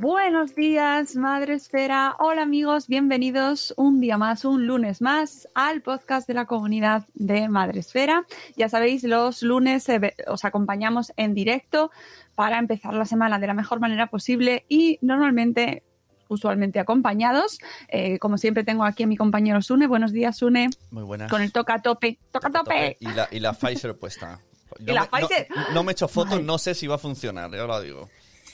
[0.00, 2.16] Buenos días, Madre Esfera.
[2.20, 7.50] Hola amigos, bienvenidos un día más, un lunes más al podcast de la comunidad de
[7.50, 8.24] Madre Esfera.
[8.56, 11.90] Ya sabéis, los lunes eh, os acompañamos en directo
[12.34, 15.82] para empezar la semana de la mejor manera posible y normalmente,
[16.28, 17.58] usualmente acompañados.
[17.88, 19.86] Eh, como siempre tengo aquí a mi compañero Sune.
[19.86, 21.30] Buenos días, Sune, Muy buenas.
[21.30, 22.18] con el toca a tope.
[22.32, 22.96] ¡Toca a tope!
[23.00, 24.40] Y la, y la Pfizer puesta.
[24.78, 25.48] ¿Y la me, no- Pfizer?
[25.74, 28.08] No, me he hecho fotos, no sé si va a funcionar, ya lo digo.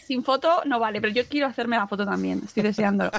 [0.07, 3.11] Sin foto no vale, pero yo quiero hacerme la foto también, estoy deseándolo.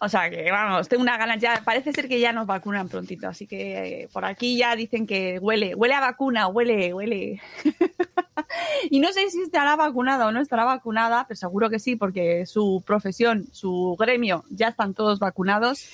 [0.00, 3.28] O sea que vamos, tengo una ganas ya, parece ser que ya nos vacunan prontito,
[3.28, 7.40] así que eh, por aquí ya dicen que huele, huele a vacuna, huele, huele.
[8.90, 12.46] y no sé si estará vacunada o no estará vacunada, pero seguro que sí, porque
[12.46, 15.88] su profesión, su gremio, ya están todos vacunados.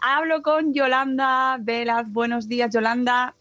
[0.00, 3.34] Hablo con Yolanda Velas, buenos días Yolanda,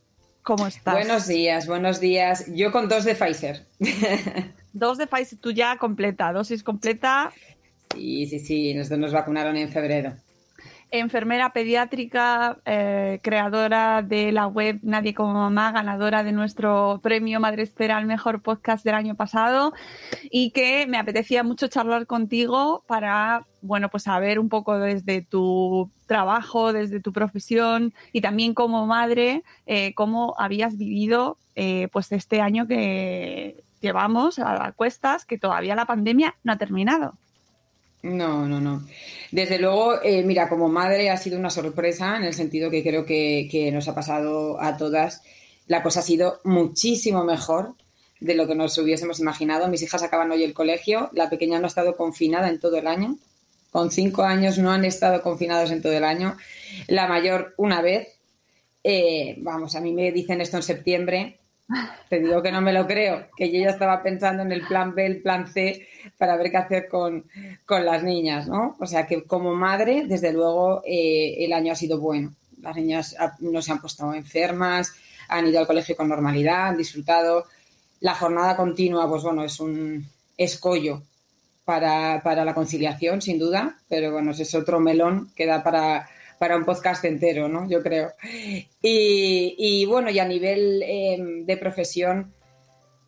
[0.43, 0.93] ¿cómo estás?
[0.93, 2.45] Buenos días, buenos días.
[2.53, 3.65] Yo con dos de Pfizer.
[4.75, 7.31] Dos de Pfizer, tú ya completa, dosis completa,
[7.93, 10.13] Sí, sí, sí, nosotros nos vacunaron en febrero.
[10.91, 17.63] enfermera pediátrica, eh, creadora de la web Nadie como Mamá, ganadora de nuestro premio Madre
[17.63, 19.73] Espera al mejor podcast del año pasado
[20.29, 25.89] y que me apetecía mucho charlar contigo para, bueno, pues saber un poco desde tu
[26.05, 32.41] trabajo, desde tu profesión y también como madre, eh, cómo habías vivido eh, pues este
[32.41, 37.17] año que llevamos a cuestas, que todavía la pandemia no ha terminado.
[38.05, 38.85] No, no, no.
[39.31, 43.03] Desde luego, eh, mira, como madre ha sido una sorpresa en el sentido que creo
[43.05, 45.23] que, que nos ha pasado a todas.
[45.67, 47.73] La cosa ha sido muchísimo mejor
[48.19, 49.67] de lo que nos hubiésemos imaginado.
[49.69, 51.09] Mis hijas acaban hoy el colegio.
[51.13, 53.17] La pequeña no ha estado confinada en todo el año.
[53.71, 56.37] Con cinco años no han estado confinados en todo el año.
[56.87, 58.07] La mayor una vez.
[58.83, 61.39] Eh, vamos, a mí me dicen esto en septiembre.
[62.09, 64.93] Te digo que no me lo creo, que yo ya estaba pensando en el plan
[64.93, 65.87] B, el plan C,
[66.17, 67.25] para ver qué hacer con,
[67.65, 68.75] con las niñas, ¿no?
[68.79, 72.33] O sea que como madre, desde luego, eh, el año ha sido bueno.
[72.61, 74.93] Las niñas no se han puesto enfermas,
[75.27, 77.45] han ido al colegio con normalidad, han disfrutado.
[77.99, 81.01] La jornada continua, pues bueno, es un escollo
[81.63, 86.07] para, para la conciliación, sin duda, pero bueno, es otro melón que da para,
[86.45, 87.67] para un podcast entero, ¿no?
[87.67, 88.11] Yo creo.
[88.79, 92.35] Y, y bueno, y a nivel eh, de profesión,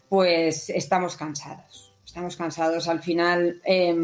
[0.09, 1.93] pues estamos cansados.
[2.03, 2.87] Estamos cansados.
[2.87, 3.95] Al final, eh,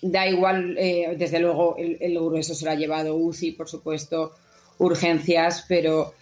[0.00, 4.32] da igual, eh, desde luego, el, el grueso se lo ha llevado UCI, por supuesto,
[4.78, 6.14] urgencias, pero,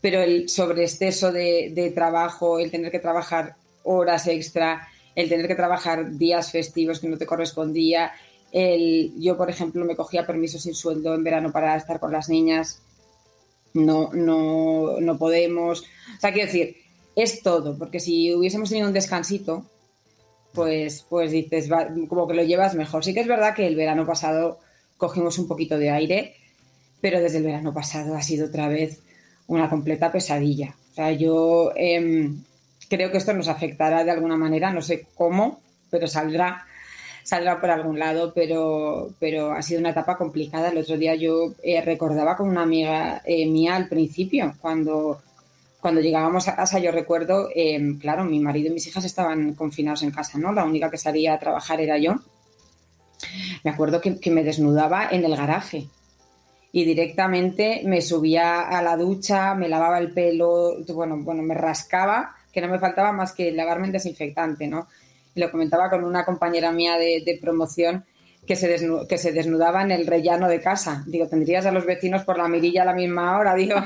[0.00, 4.86] pero el sobreexceso de trabajo, el tener que trabajar horas extra,
[5.16, 8.12] el tener que trabajar días festivos que no te correspondía.
[8.52, 12.82] Yo, por ejemplo, me cogía permiso sin sueldo en verano para estar con las niñas.
[13.74, 15.80] No, no, no podemos.
[15.80, 16.76] O sea, quiero decir,
[17.16, 19.64] es todo, porque si hubiésemos tenido un descansito,
[20.52, 21.68] pues, pues dices,
[22.08, 23.04] como que lo llevas mejor.
[23.04, 24.58] Sí que es verdad que el verano pasado
[24.98, 26.36] cogimos un poquito de aire,
[27.00, 29.00] pero desde el verano pasado ha sido otra vez
[29.46, 30.76] una completa pesadilla.
[30.92, 32.30] O sea, yo eh,
[32.88, 35.60] creo que esto nos afectará de alguna manera, no sé cómo,
[35.90, 36.66] pero saldrá,
[37.22, 40.70] saldrá por algún lado, pero, pero ha sido una etapa complicada.
[40.70, 45.22] El otro día yo eh, recordaba con una amiga eh, mía al principio, cuando,
[45.80, 50.02] cuando llegábamos a casa, yo recuerdo, eh, claro, mi marido y mis hijas estaban confinados
[50.02, 50.52] en casa, ¿no?
[50.52, 52.16] La única que salía a trabajar era yo.
[53.64, 55.88] me acuerdo que, que me desnudaba en el garaje
[56.72, 62.34] y directamente me subía a la ducha, me lavaba el pelo, bueno, bueno, me rascaba,
[62.50, 64.88] que no me faltaba más que lavarme el desinfectante, ¿no?
[65.34, 68.04] Lo comentaba con una compañera mía de, de promoción
[68.46, 71.04] que se, desnu- que se desnudaba en el rellano de casa.
[71.06, 73.76] Digo, tendrías a los vecinos por la mirilla a la misma hora, digo.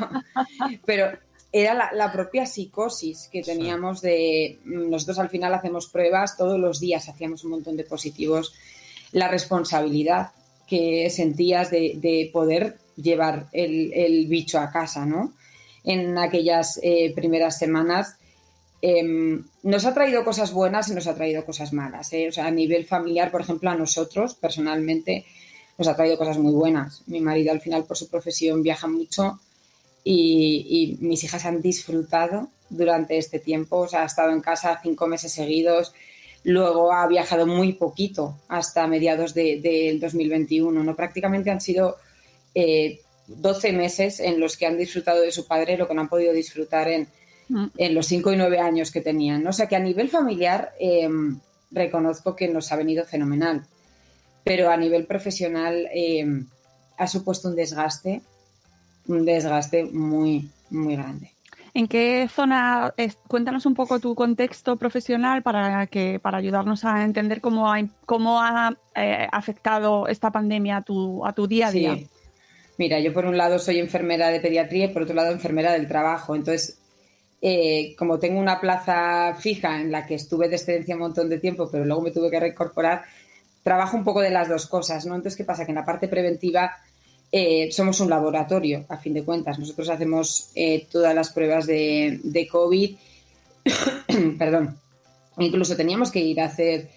[0.84, 1.08] Pero
[1.52, 4.58] era la, la propia psicosis que teníamos de...
[4.64, 8.54] Nosotros al final hacemos pruebas todos los días, hacíamos un montón de positivos.
[9.12, 10.30] La responsabilidad
[10.66, 15.32] que sentías de, de poder llevar el, el bicho a casa, ¿no?
[15.84, 18.16] En aquellas eh, primeras semanas
[18.82, 22.12] eh, nos ha traído cosas buenas y nos ha traído cosas malas.
[22.12, 22.28] ¿eh?
[22.28, 25.24] O sea, a nivel familiar, por ejemplo, a nosotros personalmente
[25.78, 27.02] nos ha traído cosas muy buenas.
[27.06, 29.40] Mi marido al final por su profesión viaja mucho
[30.04, 33.78] y, y mis hijas han disfrutado durante este tiempo.
[33.78, 35.92] O sea, ha estado en casa cinco meses seguidos.
[36.44, 40.84] Luego ha viajado muy poquito hasta mediados del de, 2021.
[40.84, 40.94] ¿no?
[40.94, 41.96] Prácticamente han sido
[42.54, 46.08] eh, 12 meses en los que han disfrutado de su padre lo que no han
[46.08, 47.08] podido disfrutar en,
[47.76, 49.42] en los 5 y 9 años que tenían.
[49.42, 49.50] ¿no?
[49.50, 51.08] O sea que a nivel familiar eh,
[51.70, 53.64] reconozco que nos ha venido fenomenal,
[54.44, 56.26] pero a nivel profesional eh,
[56.98, 58.22] ha supuesto un desgaste,
[59.08, 61.32] un desgaste muy, muy grande.
[61.74, 62.94] ¿En qué zona?
[62.96, 67.78] es- cuéntanos un poco tu contexto profesional para que para ayudarnos a entender cómo ha,
[68.06, 71.80] cómo ha eh, afectado esta pandemia a tu, a tu día a Sí.
[71.80, 71.98] día.
[72.78, 75.86] Mira, yo por un lado soy enfermera de pediatría y por otro lado enfermera del
[75.86, 76.34] trabajo.
[76.34, 76.78] Entonces,
[77.42, 81.38] eh, como tengo una plaza fija en la que estuve de excedencia un montón de
[81.38, 83.04] tiempo, pero luego me tuve que reincorporar,
[83.62, 85.14] trabajo un poco de las dos cosas, ¿no?
[85.14, 85.64] Entonces, ¿qué pasa?
[85.64, 86.76] Que en la parte preventiva
[87.30, 89.58] eh, somos un laboratorio, a fin de cuentas.
[89.58, 92.96] Nosotros hacemos eh, todas las pruebas de, COVID.
[94.38, 94.78] Perdón.
[95.38, 96.88] Incluso teníamos que ir a hacer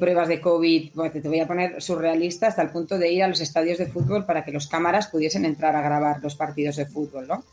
[0.00, 3.28] pruebas de COVID, bueno, te voy a poner surrealista, hasta el punto de ir a
[3.28, 6.86] los estadios de fútbol para que los cámaras pudiesen entrar a grabar los partidos de
[6.86, 7.44] fútbol, ¿no?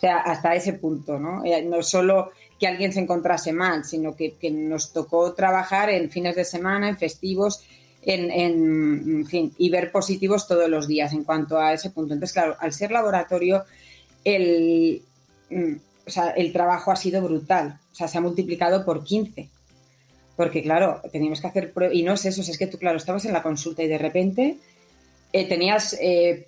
[0.00, 1.44] sea, hasta ese punto, ¿no?
[1.44, 6.36] Eh, no solo que alguien se encontrase mal, sino que, nos tocó trabajar en fines
[6.36, 7.62] de semana, en festivos,
[8.00, 12.14] en, en, en fin, y ver positivos todos los días en cuanto a ese punto.
[12.14, 13.64] Entonces, claro, al ser laboratorio,
[14.24, 15.02] el,
[15.50, 15.74] mm,
[16.06, 17.78] o sea, el trabajo ha sido brutal.
[17.92, 19.50] O sea, se ha multiplicado por 15.
[20.34, 21.94] Porque, claro, teníamos que hacer pruebas.
[21.94, 24.56] Y no es eso, es que tú, claro, estabas en la consulta y de repente
[25.32, 26.46] eh, tenías eh,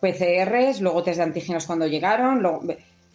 [0.00, 2.40] PCRs, luego test de antígenos cuando llegaron.
[2.40, 2.62] Luego,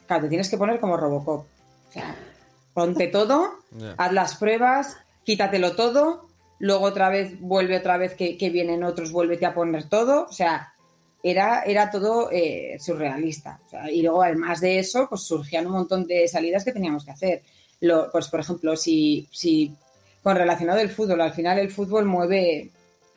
[0.10, 1.46] claro, te tienes que poner como Robocop.
[1.46, 2.16] O sea,
[2.74, 3.94] ponte todo, Ya.
[3.98, 6.26] haz las pruebas, quítatelo todo,
[6.58, 10.26] luego otra vez vuelve otra vez que, que vienen otros, vuélvete a poner todo.
[10.26, 10.74] O sea,
[11.22, 13.60] era, era todo eh, surrealista.
[13.68, 17.06] O sea, y luego, además de eso, pues surgían un montón de salidas que teníamos
[17.06, 17.44] que hacer.
[17.82, 19.76] Lo, pues, por ejemplo, si, si
[20.24, 22.72] con relacionado al fútbol, al final el fútbol mueve,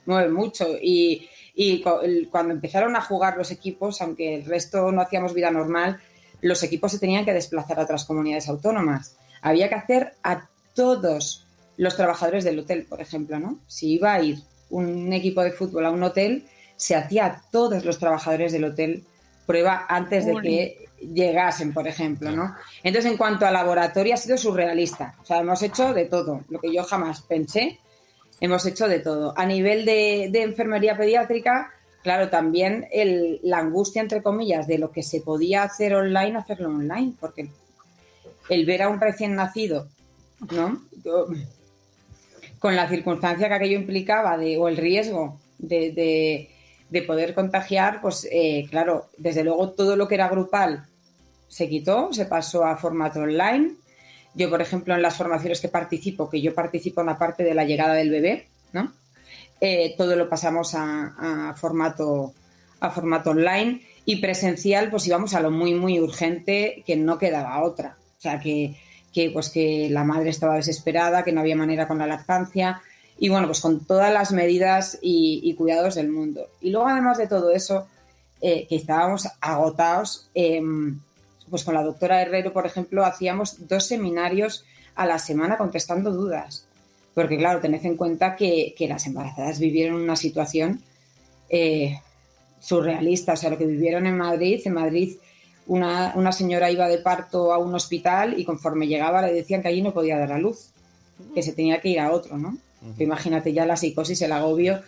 [0.06, 5.34] mueve mucho y, y cuando empezaron a jugar los equipos, aunque el resto no hacíamos
[5.34, 6.00] vida normal,
[6.42, 9.16] los equipos se tenían que desplazar a otras comunidades autónomas.
[9.40, 11.46] Había que hacer a todos
[11.76, 13.60] los trabajadores del hotel, por ejemplo, ¿no?
[13.66, 16.44] Si iba a ir un equipo de fútbol a un hotel,
[16.76, 19.04] se hacía a todos los trabajadores del hotel
[19.46, 22.54] prueba antes de que llegasen, por ejemplo, ¿no?
[22.82, 25.14] Entonces, en cuanto a laboratorio, ha sido surrealista.
[25.22, 27.78] O sea, hemos hecho de todo, lo que yo jamás pensé,
[28.40, 29.34] hemos hecho de todo.
[29.36, 31.72] A nivel de, de enfermería pediátrica,
[32.02, 32.86] claro, también
[33.42, 37.48] la angustia, entre comillas, de lo que se podía hacer online, hacerlo online, porque
[38.48, 39.88] el ver a un recién nacido,
[40.50, 40.82] ¿no?
[42.58, 46.48] Con la circunstancia que aquello implicaba de, o el riesgo de, de-
[46.90, 50.84] de poder contagiar, pues eh, claro, desde luego todo lo que era grupal
[51.48, 53.76] se quitó, se pasó a formato online.
[54.34, 57.54] Yo, por ejemplo, en las formaciones que participo, que yo participo en la parte de
[57.54, 58.92] la llegada del bebé, ¿no?
[59.64, 62.34] Eh, todo lo pasamos a, formato,
[62.80, 67.62] a formato online y presencial, pues íbamos a lo muy, muy urgente, que no quedaba
[67.62, 67.96] otra.
[68.18, 68.74] O sea, que,
[69.12, 72.82] que, pues que la madre estaba desesperada, que no había manera con la lactancia
[73.20, 76.48] y bueno, pues con todas las medidas y, cuidados del mundo.
[76.60, 77.86] Y luego, además de todo eso,
[78.40, 80.60] eh, que estábamos agotados, eh,
[81.48, 84.64] pues con la doctora Herrero, por ejemplo, hacíamos dos seminarios
[84.96, 86.66] a la semana contestando dudas.
[87.14, 90.82] Porque, claro, tened en cuenta que, que las embarazadas vivieron una situación
[91.48, 92.00] eh,
[92.60, 93.34] surrealista.
[93.34, 95.16] O sea, lo que vivieron en Madrid, en Madrid
[95.66, 99.68] una, una señora iba de parto a un hospital y conforme llegaba le decían que
[99.68, 100.70] allí no podía dar a luz,
[101.34, 102.56] que se tenía que ir a otro, ¿no?
[102.98, 104.82] Imagínate ya la psicosis, el agobio.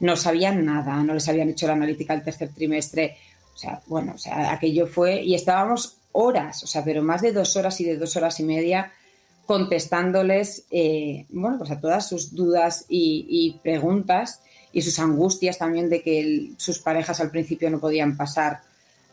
[0.00, 3.16] No sabían nada, no les habían hecho la analítica el tercer trimestre.
[3.54, 5.22] O sea, bueno, o sea, aquello fue.
[5.22, 8.44] Y estábamos horas, o sea, pero más de dos horas y de dos horas y
[8.44, 8.92] media
[9.48, 14.42] contestándoles, eh, bueno, pues a todas sus dudas y, y preguntas
[14.74, 18.60] y sus angustias también de que el- sus parejas al principio no podían pasar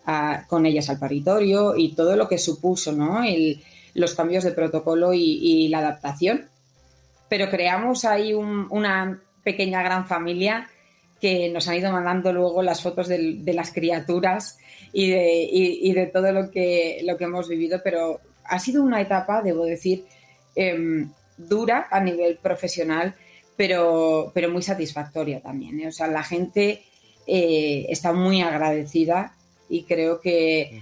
[0.06, 3.24] a- con ellas al paritorio y todo lo que supuso, ¿no?
[3.24, 3.64] El-
[3.94, 6.50] los cambios de protocolo y, y la adaptación.
[7.30, 10.68] Pero creamos ahí un- una pequeña gran familia
[11.22, 14.58] que nos han ido mandando luego las fotos del- de, las criaturas
[14.92, 18.84] y de, y- y de todo lo que, lo que hemos vivido, pero ha sido
[18.84, 20.04] una etapa, debo decir,
[20.56, 23.16] em, dura a nivel profesional,
[23.56, 25.80] pero, pero muy satisfactoria también.
[25.80, 25.88] ¿eh?
[25.88, 26.84] O sea, la gente
[27.28, 29.36] eh, está muy agradecida
[29.70, 30.82] y creo que,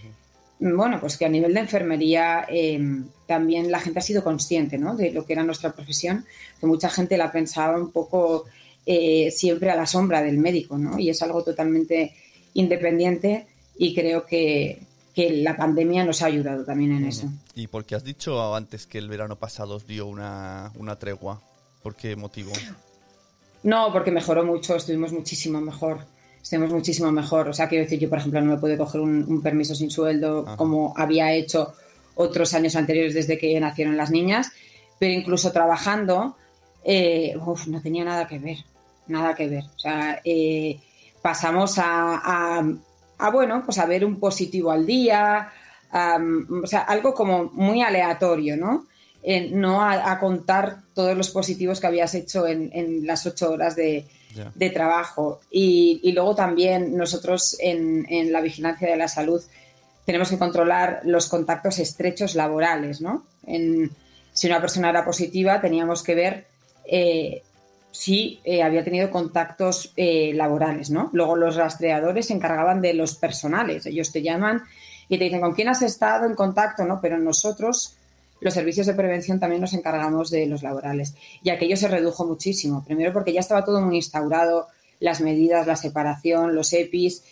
[0.60, 4.96] bueno, pues que a nivel de enfermería em, también la gente ha sido consciente ¿no?
[4.96, 6.26] de lo que era nuestra profesión,
[6.60, 8.46] que mucha gente la pensaba un poco
[8.86, 11.00] eh, siempre a la sombra del médico, ¿no?
[11.00, 12.14] Y es algo totalmente
[12.54, 14.80] independiente y creo que,
[15.14, 17.28] que la pandemia nos ha ayudado también en eso.
[17.56, 21.42] ¿Y por qué has dicho antes que el verano pasado os dio una, una tregua?
[21.84, 22.52] ¿Por qué motivo?
[23.64, 26.00] No, porque mejoró mucho, estuvimos muchísimo mejor.
[26.42, 27.48] Estuvimos muchísimo mejor.
[27.48, 29.90] O sea, quiero decir, yo, por ejemplo, no me pude coger un, un permiso sin
[29.90, 30.58] sueldo Ajá.
[30.58, 31.74] como había hecho
[32.16, 34.52] otros años anteriores desde que nacieron las niñas,
[35.00, 36.36] pero incluso trabajando,
[36.84, 38.58] eh, uf, no tenía nada que ver,
[39.08, 39.64] nada que ver.
[39.76, 40.80] O sea, eh,
[41.22, 42.74] pasamos a, a-
[43.26, 45.50] a, bueno, pues a ver un positivo al día,
[46.64, 48.86] o sea, algo como muy aleatorio, ¿no?
[49.22, 53.52] Eh, no a, a contar todos los positivos que habías hecho en, en las ocho
[53.52, 54.06] horas de,
[54.72, 55.40] trabajo.
[55.52, 59.42] Y, y luego también nosotros en, en la vigilancia de la salud
[60.06, 63.24] tenemos que controlar los contactos estrechos laborales, ¿no?
[63.46, 63.92] En-
[64.34, 66.48] si una persona era positiva, teníamos que ver
[66.86, 67.44] eh,
[67.94, 71.12] si eh, había tenido contactos eh, laborales, ¿no?
[71.14, 73.86] Luego los rastreadores se encargaban de los personales.
[73.86, 74.64] Ellos te llaman
[75.08, 77.00] y te dicen con quién has estado en contacto, ¿no?
[77.00, 77.96] Pero nosotros,
[78.42, 81.14] los servicios de prevención, también nos encargamos de los laborales.
[81.44, 82.84] Y aquello se redujo muchísimo.
[82.84, 84.70] Primero porque ya estaba todo muy instaurado,
[85.00, 87.24] las medidas, la separación, los EPIs.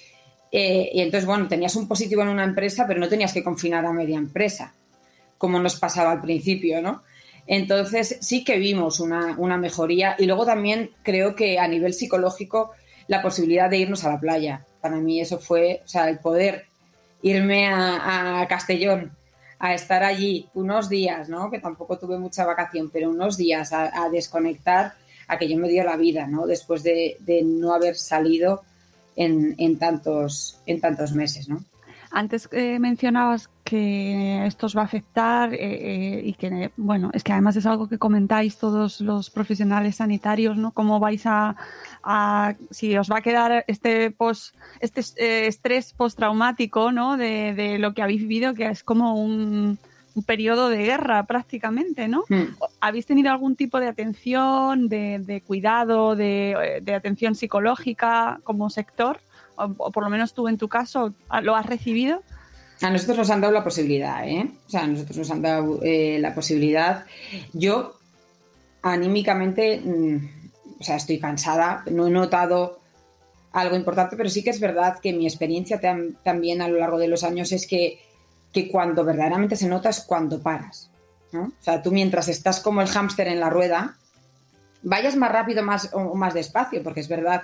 [0.52, 3.84] eh, y entonces, bueno, tenías un positivo en una empresa, pero no tenías que confinar
[3.86, 4.74] a media empresa,
[5.40, 7.02] como nos pasaba al principio, ¿no?
[7.48, 12.72] Entonces sí que vimos una, una mejoría y luego también creo que a nivel psicológico
[13.08, 14.66] la posibilidad de irnos a la playa.
[14.80, 16.66] Para mí eso fue, o sea, el poder
[17.22, 19.12] irme a, Castellón
[19.60, 21.52] a estar allí unos días, ¿no?
[21.52, 24.94] Que tampoco tuve mucha vacación, pero unos días a, a desconectar,
[25.28, 26.48] a que yo me dio la vida, ¿no?
[26.48, 28.64] Después de, de no haber salido
[29.16, 31.64] en, en tantos, en tantos meses, ¿no?
[32.14, 37.24] Antes eh, mencionabas que esto os va a afectar eh, eh, y que, bueno, es
[37.24, 40.72] que además es algo que comentáis todos los profesionales sanitarios, ¿no?
[40.72, 41.56] Cómo vais a,
[42.04, 47.16] a- si os va a quedar este post, este eh, estrés postraumático, ¿no?
[47.16, 49.80] De, de lo que habéis vivido, que es como un,
[50.14, 52.26] un periodo de guerra prácticamente, ¿no?
[52.28, 52.56] Hmm.
[52.82, 59.22] ¿Habéis tenido algún tipo de atención, de, de cuidado, de, de atención psicológica como sector?
[59.56, 62.22] O, o por lo menos tú en tu caso, ¿lo has recibido?
[62.82, 64.52] A nosotros nos han dado la posibilidad, ¿eh?
[64.66, 67.06] O sea, a nosotros nos han dado eh, la posibilidad.
[67.54, 67.94] Yo,
[68.82, 70.30] anímicamente, mm,
[70.80, 72.80] o sea, estoy cansada, no he notado
[73.52, 76.98] algo importante, pero sí que es verdad que mi experiencia tam- también a lo largo
[76.98, 78.00] de los años es que,
[78.52, 80.90] que cuando verdaderamente se nota es cuando paras,
[81.34, 81.44] ¿no?
[81.44, 83.98] O sea, tú mientras estás como el hámster en la rueda,
[84.82, 87.44] vayas más rápido más, o más despacio, porque es verdad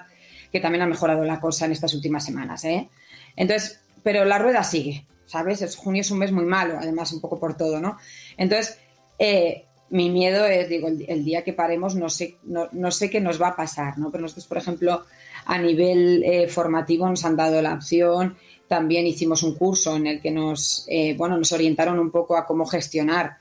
[0.51, 2.89] que también ha mejorado la cosa en estas últimas semanas, ¿eh?
[3.35, 5.61] Entonces, pero la rueda sigue, ¿sabes?
[5.61, 7.97] Es, junio es un mes muy malo, además un poco por todo, ¿no?
[8.37, 8.79] Entonces,
[9.19, 13.21] eh, mi miedo es, digo, el, día que paremos no sé, no, no sé qué
[13.21, 14.11] nos va a pasar, ¿no?
[14.11, 15.05] Pero nosotros, por ejemplo,
[15.45, 18.37] a nivel eh, formativo nos han dado la opción,
[18.67, 22.45] también hicimos un curso en el que nos, eh, bueno, nos orientaron un poco a
[22.45, 23.37] cómo gestionar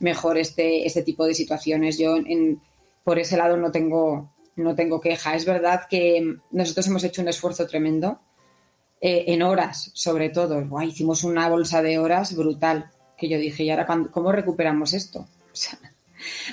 [0.00, 1.96] mejor este, este tipo de situaciones.
[1.98, 2.60] Yo en-
[3.04, 5.34] por ese lado no tengo, no tengo queja.
[5.34, 8.20] Es verdad que nosotros hemos hecho un esfuerzo tremendo
[9.00, 10.64] eh, en horas, sobre todo.
[10.64, 15.28] Buah, hicimos una bolsa de horas brutal, que yo dije, ¿y ahora cómo recuperamos esto?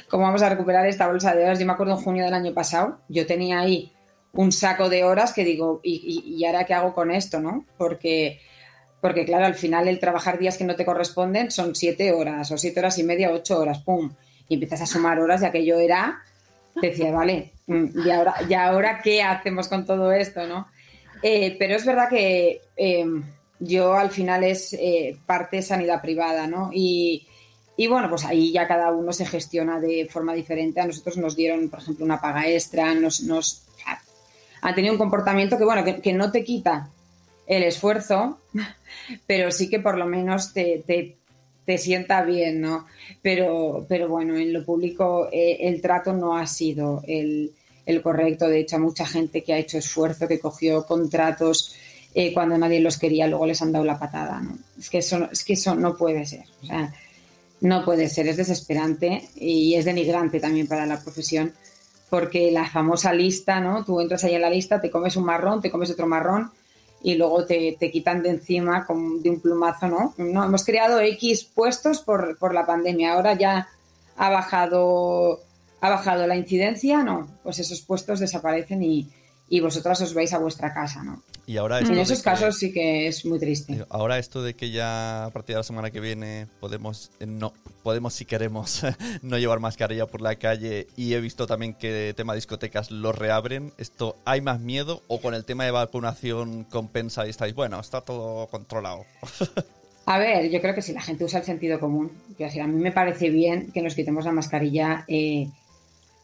[0.10, 1.60] ¿cómo vamos a recuperar esta bolsa de horas?
[1.60, 3.92] Yo me acuerdo en junio del año pasado, yo tenía ahí
[4.34, 7.40] un saco de horas que digo, ¿y, ahora qué hago con esto?
[7.40, 7.66] ¿no?
[7.78, 8.40] Porque,
[9.02, 12.58] porque, claro, al final el trabajar días que no te corresponden son siete horas o
[12.58, 14.12] siete horas y media, ocho horas, ¡pum!
[14.48, 16.22] Y empiezas a sumar horas y aquello era,
[16.82, 17.54] decía, vale,
[18.06, 20.48] ¿y ahora, ¿y ahora qué hacemos con todo esto?
[20.48, 20.68] ¿no?
[21.24, 23.06] Eh, pero es verdad que eh,
[23.60, 26.72] yo al final es eh, parte sanidad privada, ¿no?
[26.74, 27.28] Y,
[27.78, 30.82] y bueno, pues ahí ya cada uno se gestiona de forma diferente.
[30.82, 33.66] A nosotros nos dieron, por ejemplo, una paga extra, nos, nos
[34.76, 36.90] tenido un comportamiento que, bueno, que, que no te quita
[37.48, 38.40] el esfuerzo,
[39.28, 41.18] pero sí que por lo menos te, te,
[41.66, 42.86] te sienta bien, ¿no?
[43.22, 47.54] Pero, pero bueno, en lo público eh, el trato no ha sido el,
[47.86, 48.48] el correcto.
[48.48, 51.76] De hecho, a mucha gente que ha hecho esfuerzo, que cogió contratos
[52.14, 54.42] eh, cuando nadie los quería, luego les han dado la patada.
[54.42, 54.58] ¿no?
[54.80, 56.46] Es, que eso, es que eso no puede ser.
[56.64, 56.94] O sea,
[57.62, 61.54] no puede ser, es desesperante y es denigrante también para la profesión,
[62.10, 63.86] porque la famosa lista, ¿no?
[63.86, 66.52] Tú entras ahí en la lista, te comes un marrón, te comes otro marrón
[67.04, 70.14] y luego te, te quitan de encima con, de un plumazo, ¿no?
[70.18, 73.68] no hemos creado X puestos por, por la pandemia, ahora ya
[74.18, 75.42] ha bajado,
[75.82, 79.10] ha bajado la incidencia, no, pues esos puestos desaparecen y,
[79.50, 81.22] y vosotras os vais a vuestra casa, ¿no?
[81.48, 83.84] Y ahora En esos que- casos sí que es muy triste.
[83.90, 87.52] Ahora esto de que ya a partir de la semana que viene podemos, eh, no,
[87.84, 88.84] podemos si queremos
[89.24, 93.74] no llevar mascarilla por la calle y he visto también que tema discotecas lo reabren,
[93.80, 98.02] ¿esto hay más miedo o con el tema de vacunación compensa y estáis, bueno, está
[98.02, 99.04] todo controlado?
[100.06, 102.80] A ver, yo creo que si la gente usa el sentido común, decir, a mí
[102.82, 105.48] me parece bien que nos quitemos la mascarilla eh,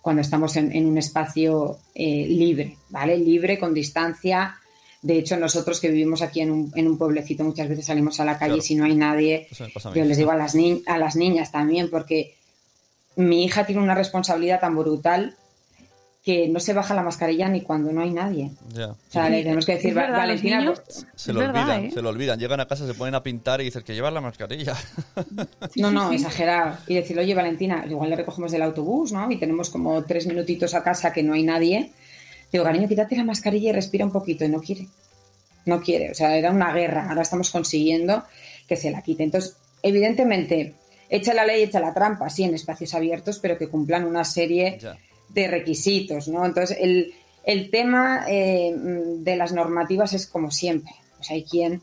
[0.07, 3.17] cuando estamos en, en un espacio eh, libre, ¿vale?
[3.17, 4.55] Libre, con distancia.
[5.01, 8.23] De hecho, nosotros que vivimos aquí en un, en un pueblecito muchas veces salimos a
[8.23, 8.63] la calle Claro.
[8.63, 9.47] y si no hay nadie,
[9.93, 12.35] yo les digo a las, ni- a las niñas también, porque
[13.17, 15.35] mi hija tiene una responsabilidad tan brutal
[16.27, 18.51] que no se baja la mascarilla ni cuando no hay nadie.
[18.73, 18.87] Ya.
[18.89, 21.39] O sea, le tenemos que decir, Es "Va- verdad, los Valentina, niños- pues- Se lo
[21.39, 21.91] verdad, olvidan, ¿eh?
[21.93, 22.37] se lo olvidan.
[22.37, 24.75] Llegan a casa, se ponen a pintar y dicen que llevan la mascarilla.
[25.71, 26.15] Sí, no, no, sí.
[26.15, 26.79] exagerado.
[26.85, 29.31] Y decirle, oye, Valentina, igual le recogemos del autobús, ¿no?
[29.31, 31.93] Y tenemos como tres minutitos a casa que no hay nadie.
[32.51, 34.43] Digo, cariño, quítate la mascarilla y respira un poquito.
[34.43, 34.89] Y no quiere.
[35.65, 36.11] No quiere.
[36.11, 37.07] O sea, era una guerra.
[37.07, 38.25] Ahora estamos consiguiendo
[38.67, 39.23] que se la quite.
[39.23, 40.73] Entonces, evidentemente,
[41.09, 44.77] echa la ley, echa la trampa, sí, en espacios abiertos, pero que cumplan una serie
[44.81, 44.97] Ya.
[45.29, 46.45] De requisitos, ¿no?
[46.45, 50.91] Entonces, el, el tema eh, de las normativas es como siempre.
[51.17, 51.81] Pues hay quien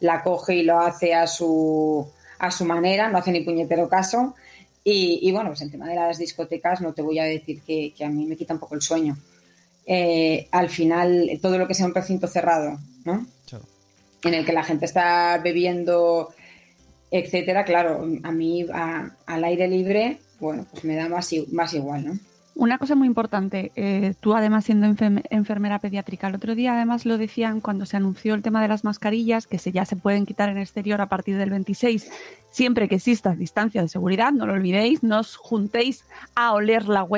[0.00, 2.06] la coge y lo hace a su,
[2.38, 4.34] a su manera, no hace ni puñetero caso.
[4.82, 7.94] Y, y, bueno, pues el tema de las discotecas no te voy a decir que,
[7.96, 9.16] que a mí me quita un poco el sueño.
[9.86, 13.26] Eh, al final, todo lo que sea un recinto cerrado, ¿no?
[13.48, 13.64] Claro.
[14.24, 16.34] En el que la gente está bebiendo,
[17.10, 22.06] etcétera, claro, a mí a- al aire libre, bueno, pues me da más, más igual,
[22.06, 22.18] ¿no?
[22.56, 27.04] Una cosa muy importante, eh, tú además siendo enferme- enfermera pediátrica, el otro día además
[27.04, 30.24] lo decían cuando se anunció el tema de las mascarillas, que se, ya se pueden
[30.24, 32.08] quitar en exterior a partir del 26,
[32.50, 36.04] siempre que exista distancia de seguridad, no lo olvidéis, no os juntéis
[36.36, 37.08] a oler la-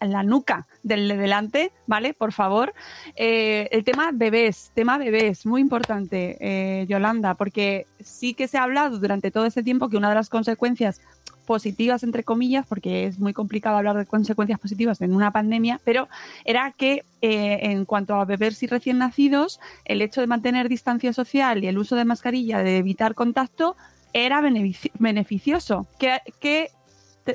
[0.00, 2.14] la nuca del de delante, ¿vale?
[2.14, 2.72] Por favor.
[3.16, 8.62] Eh, el tema bebés, tema bebés, muy importante, eh, Yolanda, porque sí que se ha
[8.62, 11.00] hablado durante todo este tiempo que una de las consecuencias
[11.46, 16.08] positivas, entre comillas, porque es muy complicado hablar de consecuencias positivas en una pandemia, pero
[16.44, 21.12] era que eh, en cuanto a bebés y recién nacidos, el hecho de mantener distancia
[21.12, 23.76] social y el uso de mascarilla, de evitar contacto,
[24.12, 25.86] era benefici- beneficioso.
[25.98, 26.70] ¿Qué, qué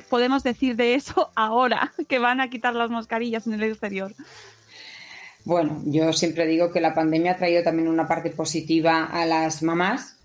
[0.10, 4.14] podemos decir de eso ahora que van a quitar las mascarillas en el exterior?
[5.46, 9.64] Bueno, yo siempre digo que la pandemia ha traído también una parte positiva a las
[9.64, 10.17] mamás,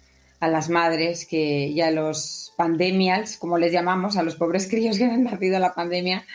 [0.42, 5.04] a las madres, que ya los pandemials, como les llamamos, a los pobres críos que
[5.12, 6.26] han nacido en la pandemia,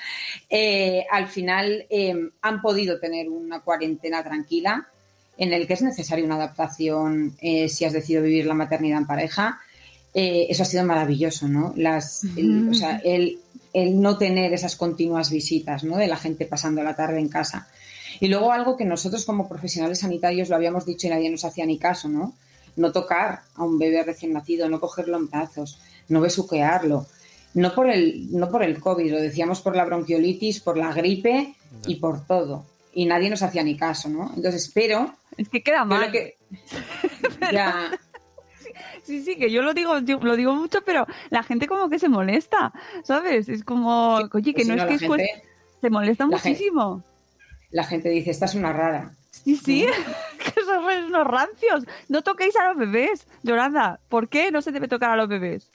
[0.50, 4.88] eh, al final eh, han podido tener una cuarentena tranquila
[5.38, 9.08] en el que es necesaria una adaptación eh, si has decidido vivir la maternidad en
[9.08, 9.60] pareja.
[10.14, 11.74] Eh, eso ha sido maravilloso, ¿no?
[11.76, 13.40] Las, el, o sea, el,
[13.74, 15.98] el no tener esas continuas visitas, ¿no?
[15.98, 17.68] De la gente pasando la tarde en casa.
[18.22, 21.66] Y luego algo que nosotros como profesionales sanitarios lo habíamos dicho y nadie nos hacía
[21.66, 22.36] ni caso, ¿no?
[22.78, 27.06] No tocar a un bebé recién nacido, no cogerlo en brazos, no besuquearlo.
[27.54, 31.56] No por el, no por el COVID, lo decíamos por la bronquiolitis, por la gripe
[31.88, 32.66] y por todo.
[32.94, 34.32] Y nadie nos hacía ni caso, ¿no?
[34.36, 35.14] Entonces espero.
[35.38, 36.12] Es que queda mal.
[36.12, 36.38] que-
[37.52, 37.92] ya,
[39.04, 42.10] Sí, sí, que yo lo digo, lo digo mucho, pero la gente como que se
[42.10, 43.48] molesta, ¿sabes?
[43.48, 45.44] Es como, oye, que pues si no es no, que es gente-
[45.80, 47.04] se molesta la gente- muchísimo.
[47.72, 49.14] la gente dice, esta es una rara.
[49.48, 49.86] Sí, sí,
[50.44, 51.86] que sois unos rancios.
[52.10, 54.02] No toquéis a los bebés, Yolanda.
[54.10, 55.72] ¿Por qué no se debe tocar a los bebés?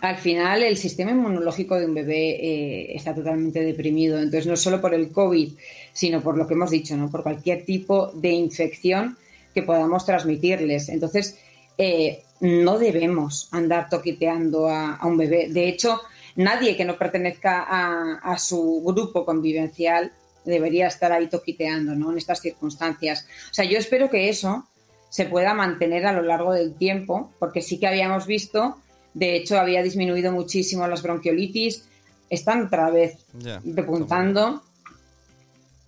[0.00, 4.18] Al final, el sistema inmunológico de un bebé eh, está totalmente deprimido.
[4.18, 5.52] Entonces, no solo por el COVID,
[5.92, 7.10] sino por lo que hemos dicho, ¿no?
[7.10, 9.16] Por cualquier tipo de infección
[9.52, 10.88] que podamos transmitirles.
[10.88, 11.40] Entonces,
[11.78, 15.48] eh, no debemos andar toqueteando a, a un bebé.
[15.48, 16.02] De hecho,
[16.36, 20.12] nadie que no pertenezca a, a su grupo convivencial
[20.44, 22.12] debería estar ahí toqueteando, ¿no?
[22.12, 23.26] En estas circunstancias.
[23.50, 24.66] O sea, yo espero que eso
[25.08, 28.78] se pueda mantener a lo largo del tiempo, porque sí que habíamos visto,
[29.14, 31.84] de hecho, había disminuido muchísimo las bronquiolitis,
[32.30, 33.18] están otra vez
[33.64, 34.62] repuntando.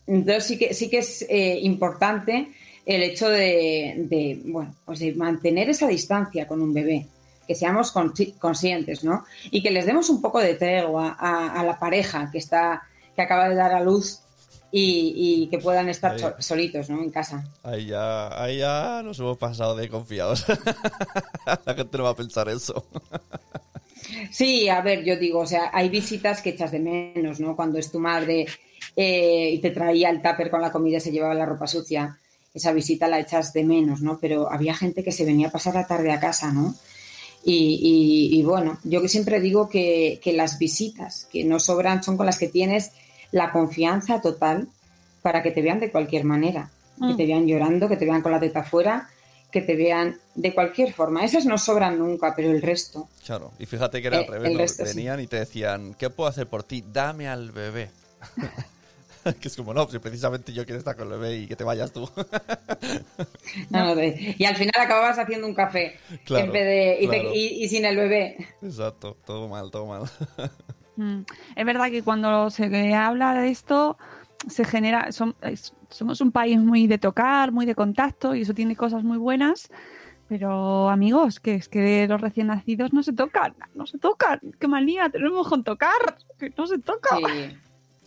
[0.06, 2.52] Entonces sí que sí que es eh, importante
[2.84, 7.06] el hecho de, de, bueno, pues de mantener esa distancia con un bebé,
[7.48, 9.24] que seamos consci- conscientes, ¿no?
[9.50, 12.82] Y que les demos un poco de tregua a, a la pareja que está,
[13.16, 14.20] que acaba de dar a luz
[14.76, 15.12] y,
[15.44, 16.18] y que puedan estar Ahí.
[16.18, 17.00] so- solitos, ¿no?
[17.00, 17.44] En casa.
[17.62, 20.44] Ahí ya, ahí ya nos hemos pasado de confiados.
[21.66, 22.84] La gente no va a pensar eso.
[24.32, 27.54] Sí, a ver, yo digo, o sea, hay visitas que echas de menos, ¿no?
[27.56, 28.46] Cuando es tu madre
[28.96, 32.18] eh, y te traía el tupper con la comida y se llevaba la ropa sucia,
[32.52, 34.18] esa visita la echas de menos, ¿no?
[34.20, 36.74] Pero había gente que se venía a pasar la tarde a casa, ¿no?
[37.44, 37.78] Y,
[38.32, 42.16] y- y bueno, yo que siempre digo que, que las visitas que no sobran son
[42.16, 42.90] con las que tienes
[43.34, 44.68] la confianza total
[45.22, 47.16] para que te vean de cualquier manera, que Mm.
[47.16, 49.08] te vean llorando, que te vean con la teta afuera,
[49.50, 51.24] que te vean de cualquier forma.
[51.24, 53.08] Esas no sobran nunca, pero el resto.
[53.26, 54.94] Claro, y fíjate que era al Eh, revés, el resto sí.
[54.96, 56.84] venían y te decían, ¿qué puedo hacer por ti?
[56.92, 57.90] Dame al bebé.
[59.40, 61.64] que es como, no, si precisamente yo quiero estar con el bebé y que te
[61.64, 62.08] vayas tú.
[63.70, 67.20] No, no, y al final acababas haciendo un café Claro, en vez de y, te-
[67.20, 67.34] claro.
[67.34, 68.36] y- y sin el bebé.
[68.62, 70.02] Exacto, todo mal, todo mal.
[70.96, 71.20] Mm.
[71.56, 73.96] Es verdad que cuando se habla de esto,
[74.48, 75.10] se genera.
[75.12, 79.70] somos un país muy de tocar, muy de contacto, y eso tiene cosas muy buenas.
[80.28, 84.40] Pero amigos, que es que los recién nacidos no se tocan, no se tocan.
[84.58, 87.16] Qué manía tenemos con tocar, que no se toca.
[87.16, 87.56] Sí.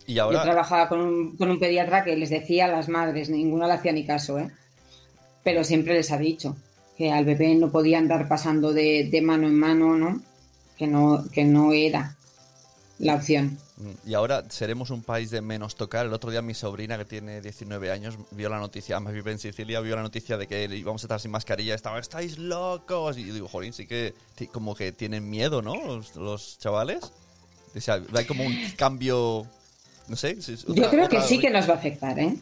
[0.06, 3.30] Y Yo ahora, trabajaba con un, con un pediatra que les decía a las madres,
[3.30, 4.50] ninguna le hacía ni caso, ¿eh?
[5.44, 6.56] Pero siempre les ha dicho
[6.96, 10.20] que al bebé no podía andar pasando de, de mano en mano, ¿no?
[10.76, 12.17] Que no, que no era
[12.98, 13.58] la opción.
[14.04, 16.06] y ahora seremos un país de menos tocar.
[16.06, 19.38] El otro día mi sobrina, que tiene 19 años, vio la noticia, además vive en
[19.38, 21.74] Sicilia, vio la noticia de que íbamos a estar sin mascarilla.
[21.74, 23.16] Estaba, estáis locos.
[23.18, 24.14] Y yo digo, jolín, sí que
[24.52, 25.74] como que tienen miedo, ¿no?
[25.74, 27.00] Los, los chavales.
[27.76, 29.46] O sea, hay como un cambio,
[30.08, 30.36] no sé.
[30.40, 30.56] Yo
[30.90, 32.34] creo que otra- sí que nos va a afectar, ¿eh?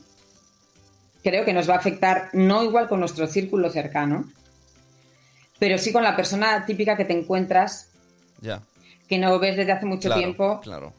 [1.22, 4.30] Creo que nos va a afectar no igual con nuestro círculo cercano,
[5.58, 7.88] pero sí con la persona típica que te encuentras,
[8.40, 8.62] Ya,
[9.08, 10.92] que no ves desde hace mucho claro, tiempo, Claro.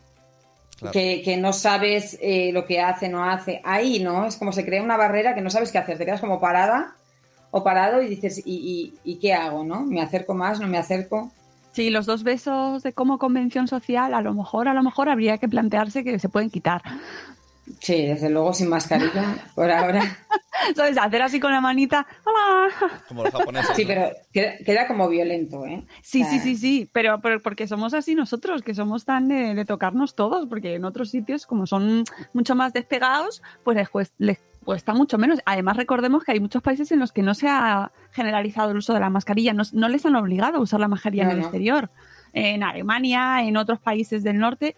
[0.77, 0.91] claro.
[0.93, 3.61] que, que no sabes eh, lo que hace, no hace.
[3.63, 4.25] Ahí, ¿no?
[4.25, 5.97] Es como se crea una barrera que no sabes qué hacer.
[5.97, 6.95] Te quedas como parada
[7.51, 9.81] o parado y dices, ¿y, y, y qué hago, no?
[9.81, 10.59] ¿Me acerco más?
[10.59, 11.31] ¿No me acerco?
[11.73, 15.37] Sí, los dos besos de como convención social, a lo mejor, a lo mejor habría
[15.37, 16.81] que plantearse que se pueden quitar.
[17.81, 20.01] Sí, desde luego sin mascarilla, por ahora.
[20.75, 20.97] ¿Sabes?
[20.97, 22.05] Hacer así con la manita.
[22.25, 22.69] ¡Hola!
[23.07, 23.75] Como los japoneses.
[23.75, 23.87] Sí, ¿no?
[23.87, 25.83] pero queda, queda como violento, ¿eh?
[26.01, 29.65] Sí, sí, sí, sí, pero, pero porque somos así nosotros, que somos tan de, de
[29.65, 34.39] tocarnos todos, porque en otros sitios, como son mucho más despegados, pues les, cuest- les
[34.63, 35.39] cuesta mucho menos.
[35.45, 38.93] Además, recordemos que hay muchos países en los que no se ha generalizado el uso
[38.93, 41.41] de la mascarilla, no, no les han obligado a usar la mascarilla No, en el
[41.41, 41.47] no.
[41.47, 41.89] exterior.
[42.33, 44.75] En Alemania, en otros países del norte,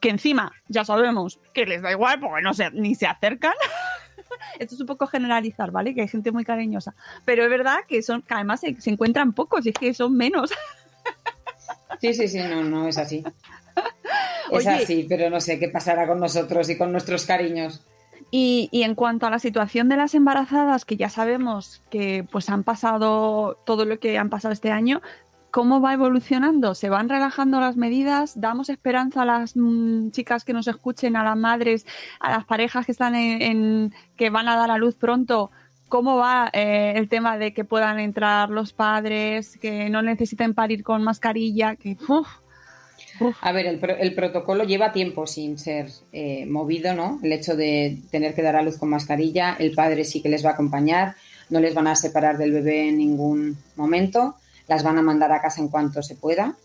[0.00, 3.52] que encima ya sabemos que les da igual porque no se, ni se acercan.
[4.58, 5.94] Esto es un poco generalizar, ¿vale?
[5.94, 6.94] Que hay gente muy cariñosa.
[7.24, 10.16] Pero es verdad que son, que además se, se encuentran pocos y es que son
[10.16, 10.50] menos.
[12.00, 13.24] Sí, sí, sí, no, no, es así.
[14.50, 14.68] Es Oye.
[14.68, 17.82] así, pero no sé qué pasará con nosotros y con nuestros cariños.
[18.30, 22.48] Y, y en cuanto a la situación de las embarazadas, que ya sabemos que pues
[22.50, 25.00] han pasado todo lo que han pasado este año,
[25.50, 26.74] ¿cómo va evolucionando?
[26.74, 28.40] ¿Se van relajando las medidas?
[28.40, 31.86] ¿Damos esperanza a las mm, chicas que nos escuchen, a las madres,
[32.20, 35.50] a las parejas que están en, en- que van a dar a luz pronto?
[35.88, 40.82] ¿Cómo va eh, el tema de que puedan entrar los padres, que no necesiten parir
[40.82, 41.76] con mascarilla?
[41.76, 41.96] Que.
[43.40, 47.18] A ver, el, el protocolo lleva tiempo sin ser eh, movido, ¿no?
[47.22, 50.44] El hecho de tener que dar a luz con mascarilla, el padre sí que les
[50.44, 51.14] va a acompañar,
[51.48, 54.36] no les van a separar del bebé en ningún momento,
[54.68, 56.56] las van a mandar a casa en cuanto se pueda,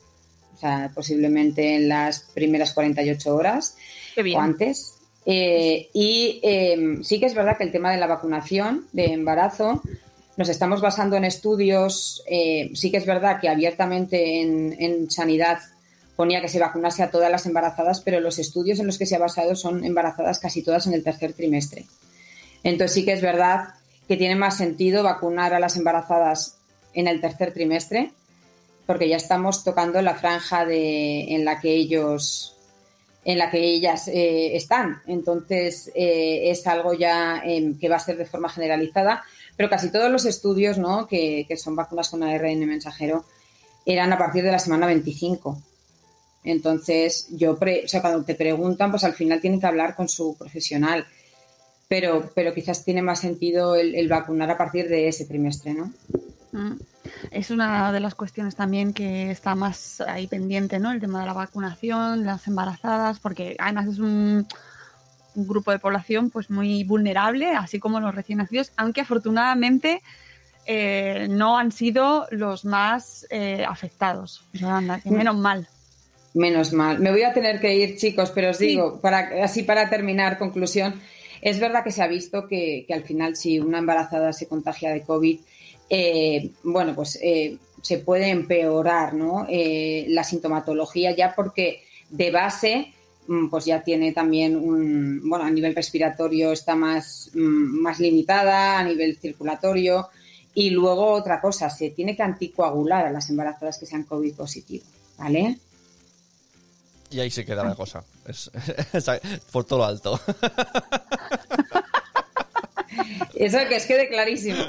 [0.54, 3.76] o sea, posiblemente en las primeras 48 horas
[4.36, 4.96] o antes.
[5.26, 9.82] Eh, y eh, sí que es verdad que el tema de la vacunación de embarazo
[10.36, 15.60] nos estamos basando en estudios, eh, sí que es verdad que abiertamente en, en sanidad
[16.16, 19.16] ponía que se vacunase a todas las embarazadas, pero los estudios en los que se
[19.16, 21.86] ha basado son embarazadas casi todas en el tercer trimestre.
[22.64, 23.70] Entonces sí que es verdad
[24.08, 26.58] que tiene más sentido vacunar a las embarazadas
[26.94, 28.12] en el tercer trimestre,
[28.86, 32.50] porque ya estamos tocando la franja de, en la que ellos
[33.26, 35.02] en la que ellas eh, están.
[35.08, 39.24] Entonces, eh, es algo ya eh, que va a ser de forma generalizada,
[39.56, 41.08] pero casi todos los estudios ¿no?
[41.08, 43.24] que, que son vacunas con ARN mensajero
[43.86, 45.58] eran a partir de la semana 25.
[46.44, 50.10] Entonces, yo, pre- o sea, cuando te preguntan, pues al final tienen que hablar con
[50.10, 51.06] su profesional,
[51.88, 55.94] pero, pero quizás tiene más sentido el, el vacunar a partir de ese trimestre, ¿no?
[56.54, 56.74] Mm.
[57.32, 60.92] Es una de las cuestiones también que está más ahí pendiente, ¿no?
[60.92, 64.48] El tema de la vacunación, las embarazadas, porque además es un,
[65.36, 70.02] un grupo de población pues muy vulnerable, así como los recién nacidos, aunque afortunadamente
[70.66, 74.46] eh, no han sido los más eh, afectados.
[74.54, 75.68] Que menos mal.
[76.34, 77.00] Menos mal.
[77.00, 78.68] Me voy a tener que ir, chicos, pero os Sí.
[78.68, 81.02] digo, para, así para terminar, conclusión,
[81.46, 84.92] Es verdad que se ha visto que, que al final si una embarazada se contagia
[84.94, 85.42] de COVID,
[85.96, 89.46] eh, bueno, pues eh, se puede empeorar ¿no?
[89.48, 92.92] Eh, la sintomatología ya porque de base
[93.28, 98.80] mm, pues ya tiene también un, bueno, a nivel respiratorio está más, mm, más limitada,
[98.80, 100.10] a nivel circulatorio.
[100.56, 104.86] Y luego otra cosa, se tiene que anticoagular a las embarazadas que sean COVID positivo,
[105.20, 105.60] ¿vale?
[107.12, 108.04] Y ahí se queda la cosa.
[108.28, 108.50] Es,
[108.94, 109.06] es
[109.52, 110.20] por todo lo alto.
[113.36, 114.64] Eso que os quede clarísimo.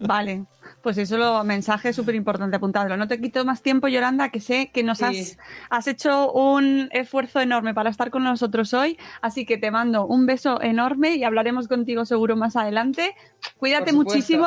[0.00, 0.44] Vale.
[0.82, 2.96] Pues eso lo mensaje súper importante apuntadlo.
[2.96, 5.04] No te quito más tiempo, Yolanda, que sé que nos Sí.
[5.04, 5.38] has,
[5.70, 10.24] has hecho un esfuerzo enorme para estar con nosotros hoy, así que te mando un
[10.26, 13.14] beso enorme y hablaremos contigo seguro más adelante.
[13.58, 14.46] Cuídate muchísimo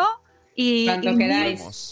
[0.55, 0.87] y,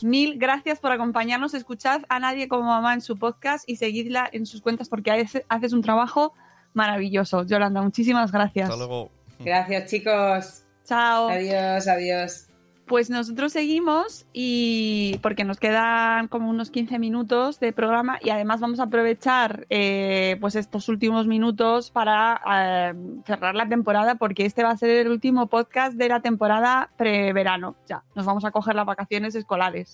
[0.04, 1.54] mil, gracias por acompañarnos.
[1.54, 5.46] Escuchad a Nadie como Mamá en su podcast y seguidla en sus cuentas porque hace-
[5.50, 6.34] haces un trabajo
[6.74, 7.44] maravilloso.
[7.46, 8.70] Yolanda, muchísimas gracias.
[8.70, 9.12] Hasta luego.
[9.40, 10.64] Gracias, chicos.
[10.86, 11.30] Chao.
[11.30, 12.49] Adiós, adiós.
[12.90, 18.62] Pues nosotros seguimos y porque nos quedan como unos 15 minutos de programa y además
[18.62, 22.96] vamos a aprovechar eh, pues estos últimos minutos para eh,
[23.28, 27.76] cerrar la temporada porque este va a ser el último podcast de la temporada preverano.
[27.88, 29.94] Ya, nos vamos a coger las vacaciones escolares.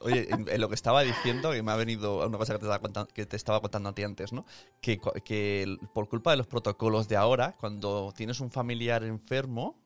[0.00, 2.64] Oye, en, en lo que estaba diciendo, que me ha venido una cosa que te
[2.64, 4.46] estaba contando, que te estaba contando a ti antes, ¿no?
[4.80, 9.76] Que, que por culpa de los protocolos de ahora, cuando tienes un familiar enfermo,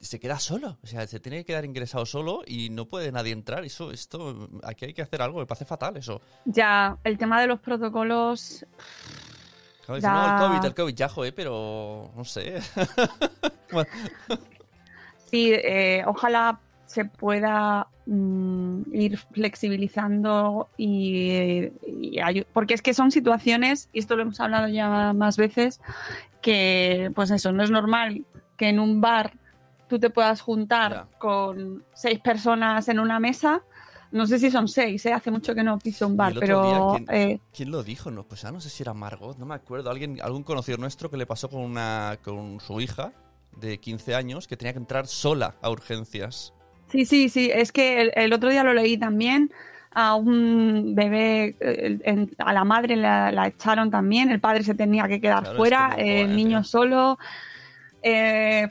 [0.00, 0.78] se queda solo.
[0.82, 3.64] O sea, se tiene que quedar ingresado solo y no puede nadie entrar.
[3.64, 5.40] Eso, esto, aquí hay que hacer algo.
[5.40, 6.20] Me parece fatal eso.
[6.44, 8.64] Ya, el tema de los protocolos
[9.86, 12.60] Claro, dicen, no, el COVID, el COVID, ya, joder, pero no sé.
[13.70, 13.90] Bueno,
[15.30, 22.18] Sí, eh, ojalá se pueda mm, ir flexibilizando y, y
[22.54, 25.80] porque es que son situaciones, y esto lo hemos hablado ya más veces,
[26.40, 28.24] que pues eso, no es normal
[28.56, 29.34] que en un bar
[29.88, 33.62] tú te puedas juntar con seis personas en una mesa.
[34.10, 35.12] No sé si son seis, ¿eh?
[35.12, 38.10] hace mucho que no piso un bar, pero día, ¿quién- eh, ¿Quién lo dijo?
[38.10, 39.90] No, pues ya no sé si era Margot, no me acuerdo.
[39.90, 43.12] Alguien, algún conocido nuestro que le pasó con una con su hija
[43.56, 46.54] de 15 años que tenía que entrar sola a urgencias.
[46.90, 47.50] Sí, sí, sí.
[47.52, 49.52] Es que el, el otro día lo leí también.
[49.90, 54.30] A un bebé, en- a la madre la, la echaron también.
[54.30, 57.18] El padre se tenía que quedar Claro, es fuera, el niño solo.
[58.02, 58.68] Eh,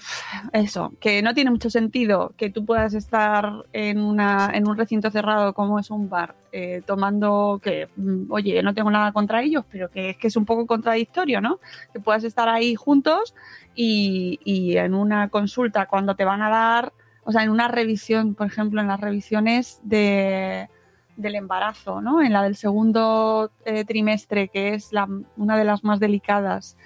[0.53, 5.11] eso, que no tiene mucho sentido que tú puedas estar en, una, en un recinto
[5.11, 9.65] cerrado como es un bar, eh, tomando que, mm, oye, no tengo nada contra ellos,
[9.69, 11.59] pero que es que es un poco contradictorio, ¿no?
[11.91, 13.35] Que puedas estar ahí juntos
[13.75, 18.33] y, y en una consulta cuando te van a dar, o sea, en una revisión,
[18.33, 20.69] por ejemplo, en las revisiones de,
[21.17, 22.21] del embarazo, ¿no?
[22.21, 26.77] En la del segundo eh, trimestre, que es la, una de las más delicadas,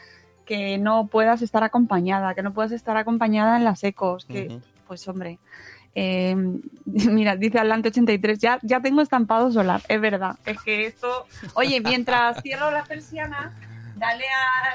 [0.52, 5.08] que no puedas estar acompañada, que no puedas estar acompañada en las ecos, que, pues
[5.08, 5.40] hombre,
[5.96, 6.36] eh,
[6.86, 11.80] mira, dice Atlante 83, ya, ya tengo estampado solar, es verdad, es que esto, oye,
[11.80, 13.58] mientras cierro la persiana,
[13.96, 14.26] dale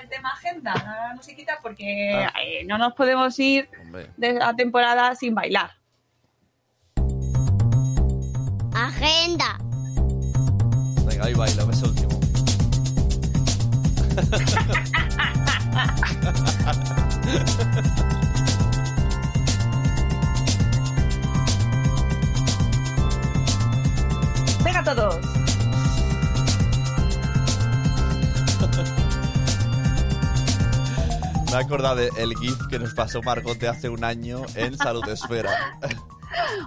[0.01, 2.33] al tema agenda, a la musiquita, porque Ah.
[2.43, 5.73] eh, no nos podemos ir Hombre, de la temporada sin bailar.
[8.75, 9.59] Agenda.
[11.07, 12.19] venga, ahí baila, ese último.
[24.65, 25.17] ¡Venga todos!
[31.47, 35.07] Me he acordado del GIF que nos pasó Margot de hace un año en Salud
[35.09, 35.79] Esfera.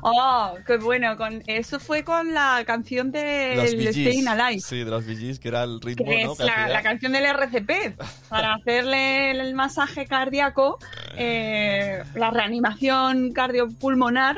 [0.01, 1.17] ¡Oh, qué bueno!
[1.17, 3.91] Con, eso fue con la canción de.
[3.91, 4.61] Staying Alive.
[4.61, 5.05] Sí, de los
[5.39, 6.33] que era el ritmo, que ¿no?
[6.33, 10.79] es que la, canción del RCP, para hacerle el masaje cardíaco,
[11.15, 14.37] eh, la reanimación cardiopulmonar.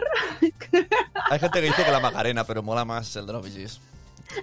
[1.30, 3.82] Hay gente que dice que la Macarena, pero mola más el de los Gees.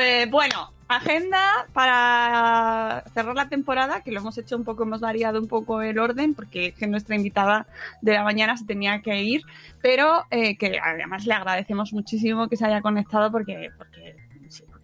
[0.00, 5.38] Eh, bueno, agenda para cerrar la temporada, que lo hemos hecho un poco, hemos variado
[5.40, 7.66] un poco el orden, porque es que nuestra invitada
[8.02, 9.42] de la mañana se tenía que ir,
[9.80, 14.16] pero eh, que además le agradecemos muchísimo que se haya conectado porque, porque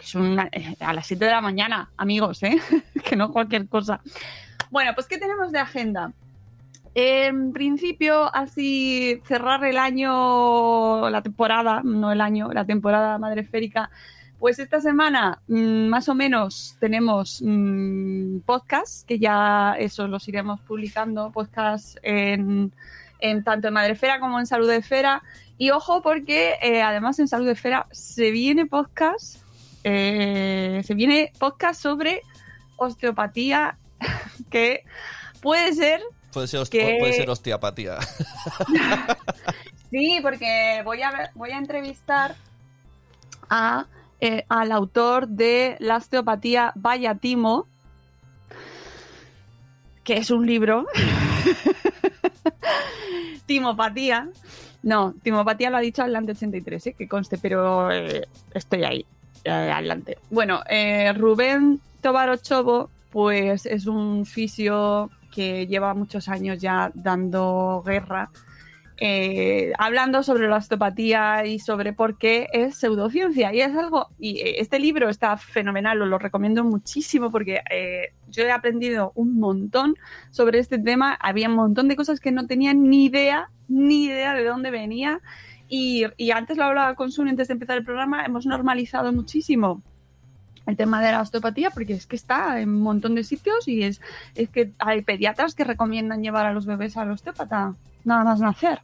[0.00, 2.60] es una- eh, a las 7 de la mañana, amigos, ¿eh?
[3.04, 4.00] que no cualquier cosa.
[4.70, 6.12] Bueno, pues ¿qué tenemos de agenda?
[6.94, 13.90] En principio, así cerrar el año, la temporada, no el año, la temporada madresférica,
[14.38, 20.60] pues esta semana mm, más o menos tenemos mm, podcasts, que ya eso los iremos
[20.60, 22.72] publicando, podcasts en,
[23.20, 25.22] en tanto en Madrefera como en Salud Esfera.
[25.56, 29.36] Y ojo porque eh, además en Salud Esfera se viene podcast,
[29.84, 32.20] eh, se viene podcast sobre
[32.76, 33.78] osteopatía
[34.50, 34.84] que
[35.40, 37.98] puede ser Puede ser, host- Que- puede ser osteopatía.
[39.90, 42.34] Sí, porque voy a, ver- voy a entrevistar
[43.50, 43.84] a,
[44.22, 47.66] eh, al autor de La osteopatía Vaya Timo,
[50.02, 50.86] que es un libro.
[53.46, 54.28] Timopatía.
[54.82, 59.06] No, Timopatía lo ha dicho Atlante 83, eh, que conste, pero eh, estoy ahí,
[59.44, 60.18] eh, adelante.
[60.30, 60.62] Bueno,
[61.14, 68.30] Rubén Tobar Ochovo, pues es un fisio que lleva muchos años ya dando guerra
[69.04, 73.52] eh, hablando sobre la osteopatía y sobre por qué es pseudociencia.
[73.52, 78.12] Y es algo, y eh, este libro está fenomenal, os lo recomiendo muchísimo porque eh,
[78.28, 79.96] yo he aprendido un montón
[80.30, 81.14] sobre este tema.
[81.14, 85.20] Había un montón de cosas que no tenía ni idea, ni idea de dónde venía.
[85.68, 89.82] Y, y antes lo hablaba con Sun antes de empezar el programa, hemos normalizado muchísimo
[90.66, 93.82] el tema de la osteopatía porque es que está en un montón de sitios y
[93.82, 94.00] es,
[94.34, 98.80] es que hay pediatras que recomiendan llevar a los bebés al osteópata nada más nacer.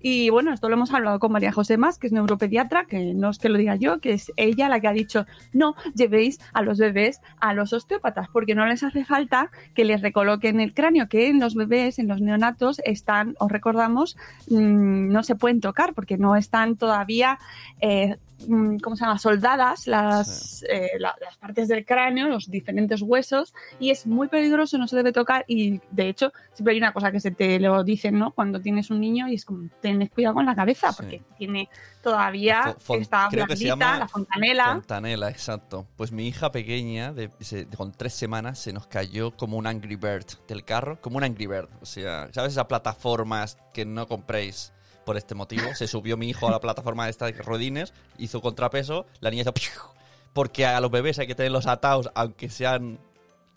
[0.00, 3.30] Y bueno, esto lo hemos hablado con María José Más, que es neuropediatra, que no
[3.30, 6.62] es que lo diga yo, que es ella la que ha dicho, no llevéis a
[6.62, 11.08] los bebés a los osteópatas, porque no les hace falta que les recoloquen el cráneo,
[11.08, 14.16] que en los bebés, en los neonatos, están, os recordamos,
[14.48, 17.38] mm, no se pueden tocar, porque no están todavía,
[17.80, 18.16] eh,
[18.82, 23.90] ¿cómo se llama?, soldadas las, eh, la- las partes del cráneo, los diferentes huesos, y
[23.90, 27.20] es muy peligroso, no se debe tocar, y de hecho, siempre hay una cosa que
[27.20, 30.46] se te lo dicen, ¿no?, cuando tienes un niño, y es como, tenés cuidado con
[30.46, 30.96] la cabeza, Sí.
[30.98, 31.68] porque tiene
[32.02, 34.72] todavía, se blandita, la fontanela.
[34.74, 35.86] Fontanela, exacto.
[35.96, 39.96] Pues mi hija pequeña, de, se- con tres semanas, se nos cayó como un Angry
[39.96, 41.68] Bird del carro, como un Angry Bird.
[41.80, 44.72] O sea, ¿sabes esas plataformas que no compréis
[45.06, 45.74] por este motivo?
[45.74, 49.54] Se subió mi hijo a la plataforma de estas rodines, hizo contrapeso, la niña hizo...
[50.34, 52.98] Porque a los bebés hay que tenerlos atados, aunque sean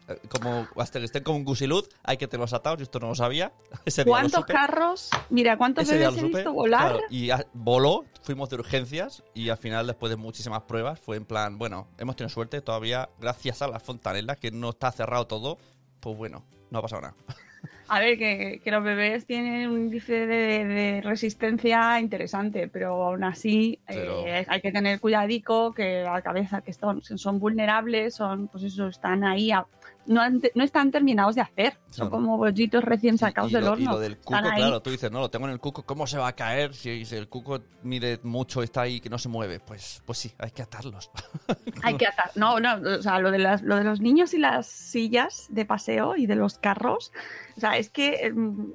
[0.07, 3.07] eh, como hasta que estén como un gusiluz, hay que tenerlos atados, y esto no
[3.09, 3.51] lo sabía.
[3.85, 5.09] Ese día lo ¿Cuántos carros?
[5.29, 6.91] Mira, ¿cuántos Ese bebés he visto volar?
[6.91, 11.17] claro, y a- voló, fuimos de urgencias y al final, después de muchísimas pruebas, fue
[11.17, 15.27] en plan, bueno, hemos tenido suerte todavía, gracias a la fontanela, que no está cerrado
[15.27, 15.57] todo,
[15.99, 17.15] pues bueno, no ha pasado nada.
[17.89, 23.23] A ver, que, que los bebés tienen un índice de, de resistencia interesante, pero aún
[23.23, 28.47] así Pero- eh, hay que tener cuidadico, que la cabeza, que son, son vulnerables, son,
[28.47, 29.65] pues eso, están ahí, a-
[30.05, 32.11] no, han no están terminados de hacer, son Claro.
[32.11, 33.83] como bollitos recién sacados y, del lo, horno.
[33.83, 36.17] y lo del cuco, claro, tú dices, no, lo tengo en el cuco, ¿cómo se
[36.17, 39.59] va a caer si, si el cuco mide mucho, está ahí, que no se mueve?
[39.59, 41.11] Pues, pues sí, hay que atarlos.
[41.83, 42.31] Hay que atar.
[42.35, 45.63] No, no, o sea, lo de, las, lo de los niños y las sillas de
[45.65, 47.11] paseo y de los carros,
[47.59, 48.71] o sea, es que, mm,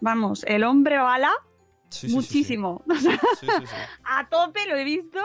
[0.00, 1.30] vamos, el hombre bala
[1.90, 2.82] Sí, sí, muchísimo.
[2.88, 3.20] O sea,
[4.04, 5.20] a tope lo he visto.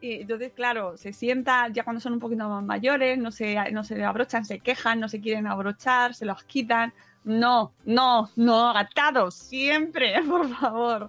[0.00, 3.82] Y entonces, claro, se sientan ya cuando son un poquito más mayores, no se, no
[3.82, 6.94] se abrochan, se quejan, no se quieren abrochar, se los quitan.
[7.24, 11.08] No, no, no, atados, siempre, por favor.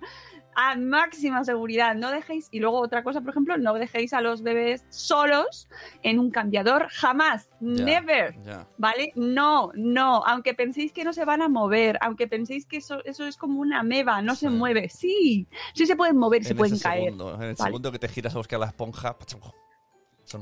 [0.60, 4.42] A máxima seguridad, no dejéis, y luego otra cosa, por ejemplo, no dejéis a los
[4.42, 5.70] bebés solos
[6.02, 8.36] en un cambiador, jamás, never.
[8.80, 9.12] ¿Vale?
[9.16, 10.26] No, no.
[10.26, 13.60] Aunque penséis que no se van a mover, aunque penséis que eso, eso es como
[13.60, 14.90] una ameba, no se mueve.
[14.90, 17.04] Sí, sí se pueden mover, se en pueden ese caer.
[17.04, 17.70] segundo, en el Vale.
[17.70, 19.16] segundo que te giras a buscar la esponja,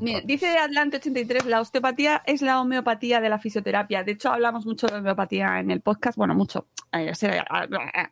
[0.02, 4.04] Mira, dice Atlante 83, la osteopatía es la homeopatía de la fisioterapia.
[4.04, 6.18] De hecho, hablamos mucho de homeopatía en el podcast.
[6.18, 6.68] Bueno, mucho.
[6.92, 7.42] Eh, se-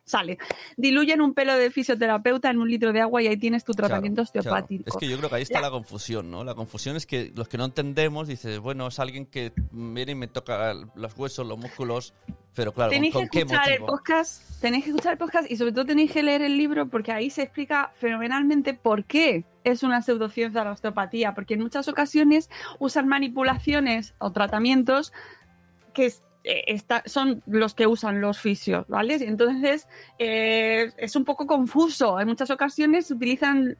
[0.04, 0.38] sale.
[0.76, 4.22] Diluyen un pelo de fisioterapeuta en un litro de agua y ahí tienes tu tratamiento
[4.24, 4.56] Claro, claro.
[4.64, 4.90] osteopático.
[4.90, 6.44] Es que yo creo que ahí está La- la confusión, ¿no?
[6.44, 10.14] La confusión es que los que no entendemos, dices, bueno, es alguien que viene y
[10.14, 12.14] me toca los huesos, los músculos,
[12.54, 15.56] pero claro, ¿con, tenéis que qué escuchar el podcast, tenéis que escuchar el podcast y
[15.56, 19.82] sobre todo tenéis que leer el libro porque ahí se explica fenomenalmente por qué es
[19.82, 25.12] una pseudociencia la osteopatía, porque en muchas ocasiones usan manipulaciones o tratamientos
[25.94, 26.12] que
[26.44, 29.14] está- son los que usan los fisios, ¿vale?
[29.14, 32.20] Entonces eh, es un poco confuso.
[32.20, 33.76] En muchas ocasiones utilizan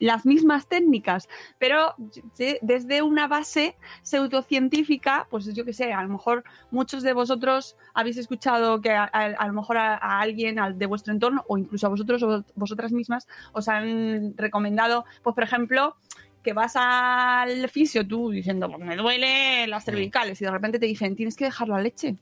[0.00, 1.94] las mismas técnicas, pero
[2.36, 7.76] de- desde una base pseudocientífica, pues yo que sé, a lo mejor muchos de vosotros
[7.94, 11.86] habéis escuchado que a, lo mejor a, a alguien al- de vuestro entorno o incluso
[11.86, 15.96] a vosotros o vosotras mismas os han recomendado, pues por ejemplo,
[16.42, 20.86] que vas al fisio tú diciendo, pues me duele las cervicales y de repente te
[20.86, 22.16] dicen, tienes que dejar la leche.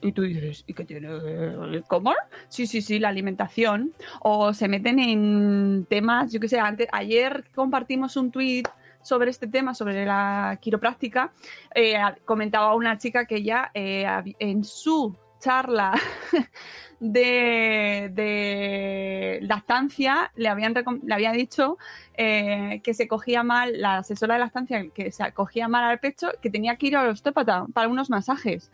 [0.00, 1.08] Y tú dices, ¿y qué tiene?
[1.88, 2.14] ¿Cómo?
[2.48, 3.92] Sí, sí, sí, la alimentación.
[4.20, 8.68] O se meten en temas, yo qué sé, antes, ayer compartimos un tuit
[9.02, 11.32] sobre este tema, sobre la quiropráctica.
[11.74, 14.06] Eh, comentaba una chica que ya eh,
[14.38, 15.92] en su charla
[17.00, 21.78] de, de lactancia, le habían, le había dicho
[22.14, 26.28] eh, que se cogía mal, la asesora de lactancia, que se cogía mal al pecho,
[26.40, 28.70] que tenía que ir al osteópata para unos masajes.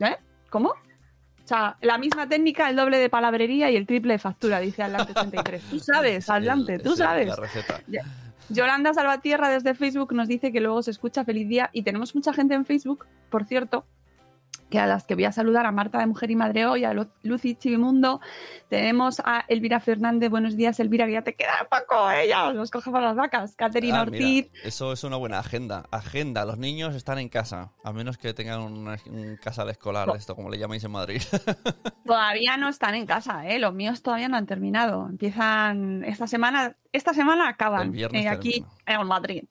[0.00, 0.16] ¿Eh?
[0.50, 0.70] ¿Cómo?
[0.70, 4.82] O sea, la misma técnica, el doble de palabrería y el triple de factura, dice
[4.82, 5.62] Atlante 83.
[5.62, 7.28] Tú sabes, Atlante, tú sabes.
[7.28, 7.80] La receta.
[8.52, 12.34] Yolanda Salvatierra desde Facebook nos dice que luego se escucha feliz día y tenemos mucha
[12.34, 13.86] gente en Facebook, por cierto,
[14.72, 16.94] que a las que voy a saludar a Marta de Mujer y Madre Hoy, a
[16.94, 18.22] Lu- Lucy Chivimundo,
[18.70, 22.90] tenemos a Elvira Fernández, buenos días Elvira, que ya te queda poco, ella nos coge
[22.90, 25.84] para las vacas, Caterina Ah, mira, Ortiz, eso es una buena agenda.
[25.90, 30.14] Agenda, los niños están en casa, a menos que tengan una- un casal escolar, Oh.
[30.14, 31.20] esto como le llamáis en Madrid.
[32.06, 33.58] todavía no están en casa, ¿eh?
[33.58, 38.28] los míos todavía no han terminado, empiezan esta semana, esta semana acaban El viernes eh,
[38.30, 39.44] aquí en Madrid.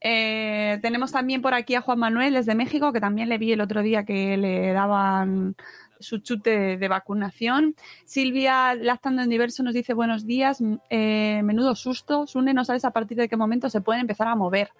[0.00, 3.60] Eh, tenemos también por aquí a Juan Manuel desde México, que también le vi el
[3.60, 5.56] otro día que le daban
[6.00, 7.74] su chute de vacunación.
[8.04, 12.90] Silvia Lactando en Diverso nos dice buenos días, eh, menudo susto, Sune, no sabes a
[12.90, 14.70] partir de qué momento se pueden empezar a mover.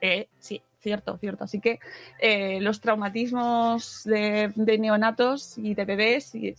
[0.00, 1.44] Eh, sí, cierto, cierto.
[1.44, 1.78] Así que
[2.18, 6.54] eh, los traumatismos de, de neonatos y de bebés, y,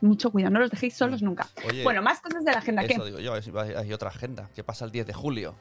[0.00, 1.48] mucho cuidado, no los dejéis solos nunca.
[1.68, 2.84] Oye, Bueno, más cosas de la agenda.
[2.84, 2.94] ¿qué?
[2.94, 5.54] eso digo yo, hay hay otra agenda que pasa el 10 de julio.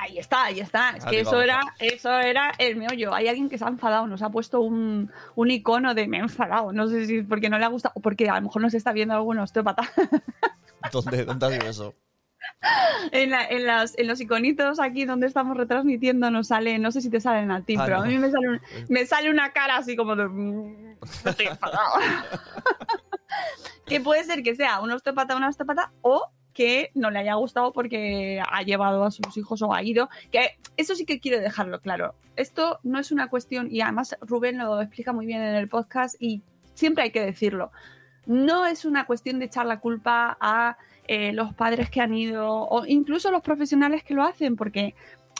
[0.00, 0.90] Ahí está, ahí está.
[0.90, 3.12] Es Ahí que eso era, eso era el meollo.
[3.12, 6.20] Hay alguien que se ha enfadado, nos ha puesto un, un icono de me he
[6.20, 6.72] enfadado.
[6.72, 8.74] No sé si es porque no le ha gustado o porque a lo mejor nos
[8.74, 9.82] está viendo algún osteópata.
[10.92, 11.94] ¿Dónde, dónde ha sido eso?
[13.10, 17.00] en, la- en las, en los iconitos aquí donde estamos retransmitiendo nos sale, no sé
[17.00, 19.52] si te salen a ti, Ah, pero a mí me sale, un- me sale una
[19.52, 20.28] cara así como de...
[20.28, 20.96] "Mm,
[21.26, 21.90] Estoy enfadado.
[23.86, 27.72] que puede ser que sea un osteópata una osteópata o que no le haya gustado
[27.72, 30.08] porque ha llevado a sus hijos o ha ido.
[30.32, 32.16] Que eso sí que quiero dejarlo claro.
[32.34, 36.16] Esto no es una cuestión, y además Rubén lo explica muy bien en el podcast
[36.18, 36.42] y
[36.74, 37.70] siempre hay que decirlo.
[38.26, 42.50] No es una cuestión de echar la culpa a eh, los padres que han ido
[42.50, 44.96] o incluso los profesionales que lo hacen, porque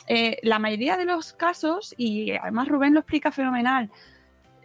[0.07, 3.91] eh, la mayoría de los casos, y además Rubén lo explica fenomenal,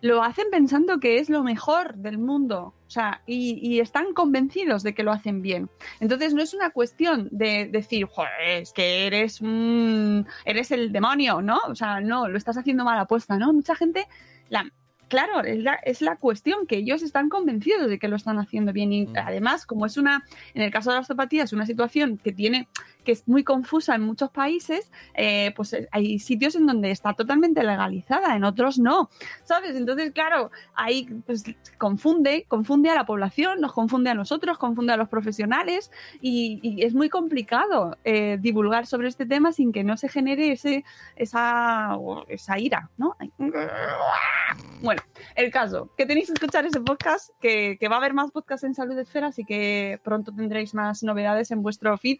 [0.00, 4.82] lo hacen pensando que es lo mejor del mundo, o sea, y, y están convencidos
[4.82, 5.70] de que lo hacen bien.
[6.00, 11.40] Entonces no es una cuestión de decir, Joder, es que eres un, eres el demonio,
[11.40, 11.58] ¿no?
[11.68, 13.52] O sea, no, lo estás haciendo mal apuesta, ¿no?
[13.52, 14.06] Mucha gente,
[14.50, 14.70] la,
[15.08, 18.72] claro, es la, es la cuestión que ellos están convencidos de que lo están haciendo
[18.72, 19.16] bien y Mm.
[19.16, 20.24] además, como es una,
[20.54, 22.68] en el caso de la osteopatía, es una situación que tiene
[23.04, 27.14] que es muy confusa en muchos países, eh, pues eh, hay sitios en donde está
[27.14, 29.10] totalmente legalizada, en otros no,
[29.44, 29.76] ¿sabes?
[29.76, 31.44] Entonces, claro, ahí pues,
[31.78, 35.90] confunde, confunde a la población, nos confunde a nosotros, confunde a los profesionales
[36.20, 40.84] y, es muy complicado eh, divulgar sobre este tema sin que no se genere ese,
[41.16, 41.96] esa,
[42.28, 43.16] esa ira, ¿no?
[44.82, 45.02] Bueno,
[45.34, 48.64] el caso, que tenéis que escuchar ese podcast, que, que va a haber más podcasts
[48.64, 52.18] en Salud Esfera, así que pronto tendréis más novedades en vuestro feed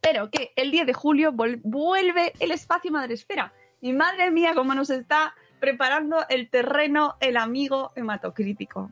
[0.00, 3.52] pero que el 10 de julio vuelve el espacio Madresfera.
[3.80, 8.90] Y madre mía, cómo nos está preparando el terreno el amigo hematocrítico.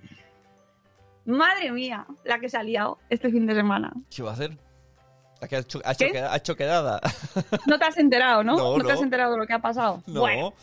[1.25, 3.93] Madre mía, la que se ha liado este fin de semana.
[4.15, 4.59] ¿Qué va a hacer?
[5.41, 7.01] ¿Ha hecho, ha hecho ha hecho quedada?
[7.67, 8.57] No te has enterado, ¿no?
[8.79, 10.03] No, te has enterado de lo que ha pasado.
[10.07, 10.21] No.
[10.21, 10.55] Bueno,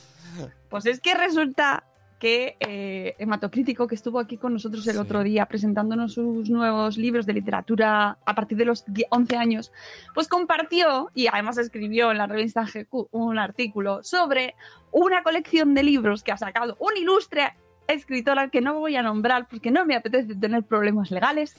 [0.69, 1.83] pues es que resulta
[2.19, 4.99] que eh, Hematocrítico, que estuvo aquí con nosotros el Sí.
[4.99, 9.71] otro día presentándonos sus nuevos libros de literatura a partir de los 10 11 años,
[10.13, 14.55] pues compartió y además escribió en la revista GQ un artículo sobre
[14.91, 17.53] una colección de libros que ha sacado un ilustre
[17.87, 21.55] escritor al que no voy a nombrar porque no me apetece tener problemas legales,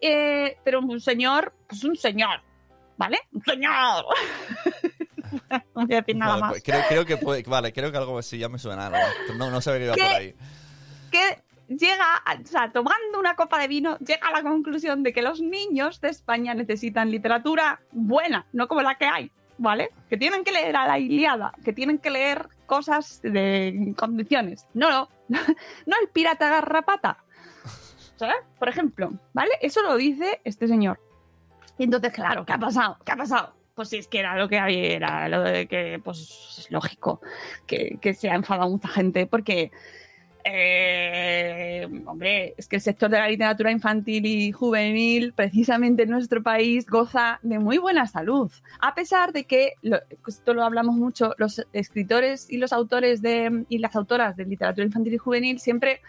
[0.00, 2.40] eh, pero un señor, pues un señor,
[2.96, 3.18] ¿vale?
[3.32, 4.04] Un señor.
[5.74, 6.50] no voy a decir nada Vale, más.
[6.52, 8.90] pues creo, creo que puede, vale, creo que algo sí ya me suena.
[9.26, 10.34] Pero no, no sabe que iba por ahí.
[11.10, 15.22] que llega, o sea, tomando una copa de vino, llega a la conclusión de que
[15.22, 19.90] los niños de España necesitan literatura buena, no como la que hay, ¿vale?
[20.08, 24.66] Que tienen que leer a la Iliada, que tienen que leer cosas de condiciones.
[24.74, 27.18] No, no, no el pirata garrapata.
[28.16, 28.36] ¿Sabes?
[28.60, 29.50] Por ejemplo, ¿vale?
[29.60, 31.00] Eso lo dice este señor.
[31.78, 32.96] Y entonces, claro, ¿qué ha pasado?
[33.04, 33.52] ¿Qué ha pasado?
[33.74, 37.20] Pues si es que era lo que había, era lo de que, pues es lógico
[37.66, 39.72] que, se ha enfadado mucha gente, porque
[40.44, 46.40] eh, hombre, es que el sector de la literatura infantil y juvenil, precisamente en nuestro
[46.40, 48.52] país, goza de muy buena salud.
[48.80, 49.72] A pesar de que,
[50.28, 54.86] esto lo hablamos mucho, los escritores y los autores de, y las autoras de literatura
[54.86, 56.00] infantil y juvenil siempre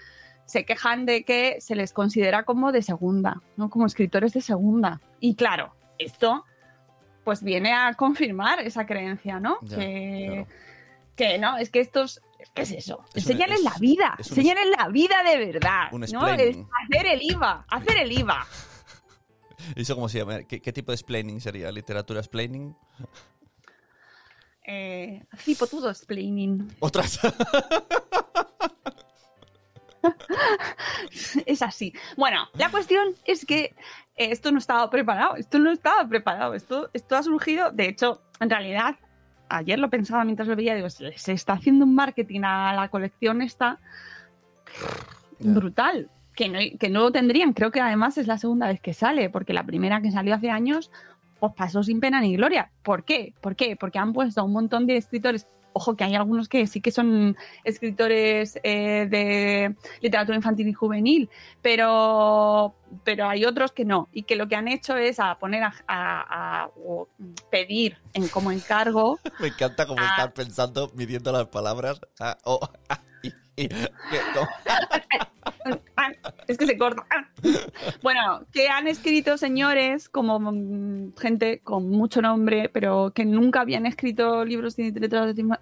[0.45, 3.71] se quejan de que se les considera como de segunda, ¿no?
[3.71, 5.01] Como escritores de segunda.
[5.19, 6.45] Y claro, esto
[7.25, 9.57] pues viene a confirmar esa creencia, ¿no?
[9.63, 10.47] Ya, que, claro.
[11.17, 12.21] que no, es que estos
[12.53, 13.03] ¿Qué es eso?
[13.15, 15.87] Es un- Enseñarles es- la vida, es un- enseñarles la vida de verdad.
[15.91, 16.27] Un ¿no?
[16.27, 18.45] Es hacer el IVA, hacer el IVA.
[19.75, 20.43] ¿Eso cómo se llama?
[20.43, 21.71] ¿Qué, qué tipo de explaining sería?
[21.71, 22.75] ¿Literatura explaining?
[24.67, 26.71] Eh, cipotudo explaining.
[26.79, 27.19] Otras.
[31.45, 31.93] es así.
[32.17, 33.75] Bueno, la cuestión es que
[34.15, 38.21] eh, esto no estaba preparado, esto no estaba preparado, esto, esto ha surgido, de hecho,
[38.39, 38.95] en realidad,
[39.49, 43.41] ayer lo pensaba mientras lo veía, digo, se, está haciendo un marketing a la colección
[43.41, 43.79] esta
[45.39, 48.93] brutal, que no, que no lo tendrían, creo que además es la segunda vez que
[48.93, 50.91] sale, porque la primera que salió hace años,
[51.39, 52.71] pues pasó sin pena ni gloria.
[52.83, 53.33] ¿Por qué?
[53.41, 53.75] ¿Por qué?
[53.75, 55.47] Porque han puesto a un montón de escritores.
[55.77, 61.29] Ojo que hay algunos que sí que son escritores eh, de literatura infantil y juvenil,
[61.61, 62.73] pero,
[63.03, 64.07] pero hay otros que no.
[64.13, 67.09] Y que lo que han hecho es a poner a, a- a- o
[67.51, 70.07] pedir en como encargo Me encanta cómo Ah.
[70.11, 71.99] estar pensando, midiendo las palabras.
[72.21, 73.01] Ah, oh, ah,
[76.47, 77.05] es que se corta.
[78.03, 83.85] Bueno, que han escrito señores como mm, gente con mucho nombre, pero que nunca habían
[83.85, 84.91] escrito libros de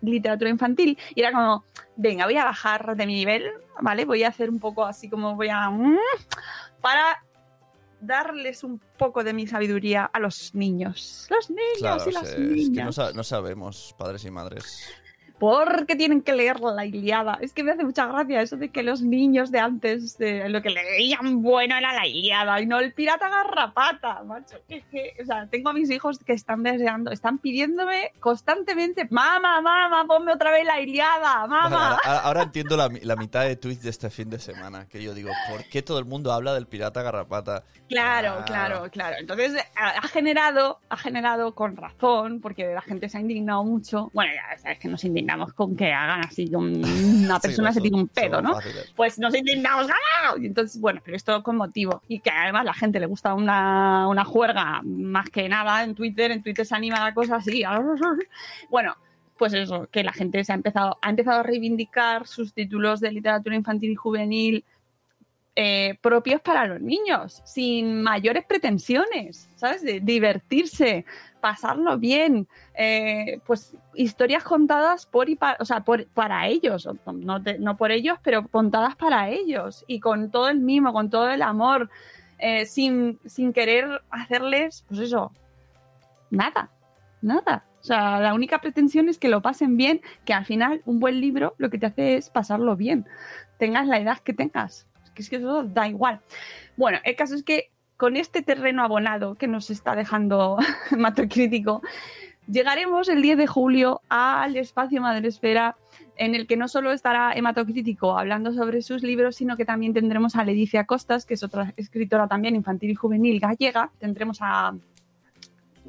[0.01, 0.97] literatura, infantil.
[1.15, 1.63] Y era como,
[1.95, 3.49] venga, voy a bajar de mi nivel,
[3.81, 4.05] ¿vale?
[4.05, 5.69] Voy a hacer un poco así como voy a...
[5.69, 5.97] mm,
[6.81, 7.23] para
[8.01, 11.27] darles un poco de mi sabiduría a los niños.
[11.29, 12.85] Los niños Claro, y las es, es que niñas.
[12.85, 14.83] no, sa- no sabemos, padres y madres.
[15.39, 17.37] Porque tienen que leer la Iliada.
[17.41, 20.61] Es que me hace mucha gracia eso de que los niños de antes de lo
[20.61, 24.57] que leían bueno era la Iliada y no el pirata garrapata, macho.
[24.69, 29.59] Que- que- o sea, tengo a mis hijos que están deseando, están pidiéndome constantemente, mamá,
[29.61, 31.97] mamá, ponme otra vez la Iliada, mamá.
[32.03, 34.87] ahora, ahora entiendo la, mi- la mitad de tweets de este fin de semana.
[34.87, 37.63] Que yo digo, ¿por qué todo el mundo habla del pirata garrapata?
[37.89, 38.45] Claro, Ah.
[38.45, 39.15] claro, claro.
[39.19, 44.09] Entonces ha, ha generado, ha generado con razón, porque la gente se ha indignado mucho.
[44.13, 45.22] Bueno, ya sabes que nos indignamos
[45.55, 48.55] con que hagan así, una persona se tire un pedo, ¿no?
[48.55, 48.93] fáciles.
[48.95, 50.37] Pues nos indignamos, ¡ganado!
[50.41, 52.01] Y entonces, bueno, pero esto con motivo.
[52.07, 56.31] Y que además la gente le gusta una, una juerga más que nada en Twitter,
[56.31, 57.63] en Twitter se anima la cosa así.
[58.69, 58.95] Bueno,
[59.37, 63.11] pues eso, que la gente se ha empezado, ha empezado a reivindicar sus títulos de
[63.11, 64.65] literatura infantil y juvenil
[65.55, 69.83] eh, propios para los niños, sin mayores pretensiones, ¿sabes?
[69.83, 71.05] De divertirse,
[71.41, 75.83] pasarlo bien, eh, pues historias contadas por y para, o sea,
[76.13, 81.09] para ellos, no por ellos, pero contadas para ellos y con todo el mimo, con
[81.09, 81.89] todo el amor,
[82.39, 85.31] eh, sin, sin querer hacerles, pues eso,
[86.29, 86.69] nada,
[87.21, 87.63] nada.
[87.79, 91.21] O sea, la única pretensión es que lo pasen bien, que al final un buen
[91.21, 93.05] libro lo que te hace es pasarlo bien,
[93.59, 94.87] tengas la edad que tengas.
[95.13, 96.21] Que, es que eso da igual.
[96.77, 100.57] Bueno, el caso es que con este terreno abonado que nos está dejando
[100.97, 101.81] Mato Crítico,
[102.47, 105.77] llegaremos el 10 de julio al espacio Madresfera
[106.15, 110.35] en el que no solo estará Hematocrítico hablando sobre sus libros, sino que también tendremos
[110.35, 113.91] a Leticia Costas, que es otra escritora también infantil y juvenil gallega.
[113.99, 114.73] Tendremos a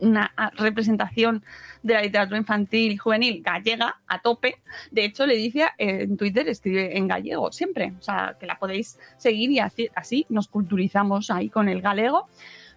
[0.01, 1.45] una a- representación
[1.83, 4.57] de la literatura infantil y juvenil gallega a tope.
[4.91, 8.99] De hecho, Leticia eh, en Twitter escribe en gallego siempre, o sea, que la podéis
[9.17, 12.29] seguir y así, así nos culturizamos ahí con el galego.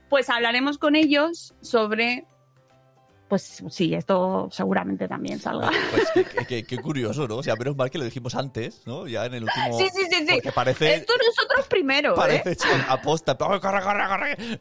[0.10, 2.26] Pues hablaremos con ellos sobre...
[3.28, 5.70] Pues sí, esto seguramente también salga.
[5.92, 7.36] Pues qué, curioso, ¿no?
[7.36, 9.06] O sea, menos mal que lo dijimos antes, ¿no?
[9.06, 9.78] Ya en el último.
[9.78, 10.34] Sí, sí, sí, sí.
[10.36, 10.94] Porque parece.
[10.96, 12.16] Esto nosotros primero, ¿eh?
[12.16, 13.38] Parece hecho aposta.
[13.38, 14.08] ¡Corre, corre, corre!
[14.08, 14.60] corre!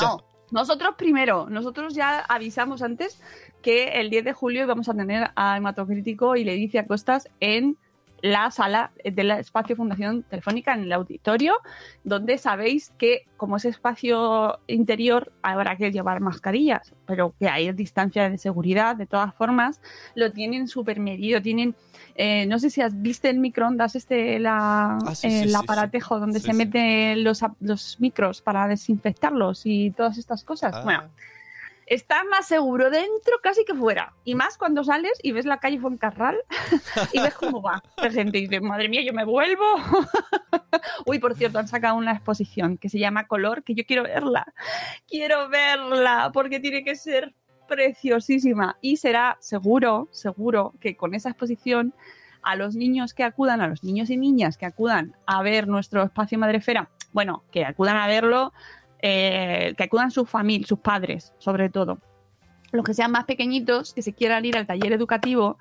[0.00, 0.16] No,
[0.54, 3.20] nosotros primero, nosotros ya avisamos antes
[3.60, 7.76] que el 10 de julio íbamos a tener a Hematocrítico y Leticia Costas en
[8.22, 11.56] la sala del espacio Fundación Telefónica, en el auditorio,
[12.04, 18.30] donde sabéis que como es espacio interior habrá que llevar mascarillas, pero que hay distancia
[18.30, 19.82] de seguridad, de todas formas,
[20.14, 21.74] lo tienen súper medido, tienen,
[22.14, 26.16] eh, no sé si has visto el microondas, este, la, Ah, sí, el sí, aparatejo
[26.16, 26.20] sí.
[26.20, 30.74] donde se meten los, los micros para desinfectarlos y todas estas cosas.
[30.74, 30.82] Ah.
[30.84, 31.10] Bueno,
[31.86, 34.12] estás más seguro dentro casi que fuera.
[34.24, 36.38] Y más cuando sales y ves la calle Fuencarral
[37.12, 39.64] y ves cómo va la gente y dices, madre mía, yo me vuelvo.
[41.06, 44.52] Uy, por cierto, han sacado una exposición que se llama Color, que yo quiero verla.
[45.08, 47.34] Quiero verla porque tiene que ser
[47.68, 48.76] preciosísima.
[48.80, 51.94] Y será seguro, seguro que con esa exposición
[52.42, 56.02] a los niños que acudan, a los niños y niñas que acudan a ver nuestro
[56.02, 58.52] espacio Madrefera, bueno, que acudan a verlo,
[59.00, 61.98] eh, que acudan sus familias, sus padres, sobre todo.
[62.72, 65.58] Los que sean más pequeñitos, que se quieran ir al taller educativo,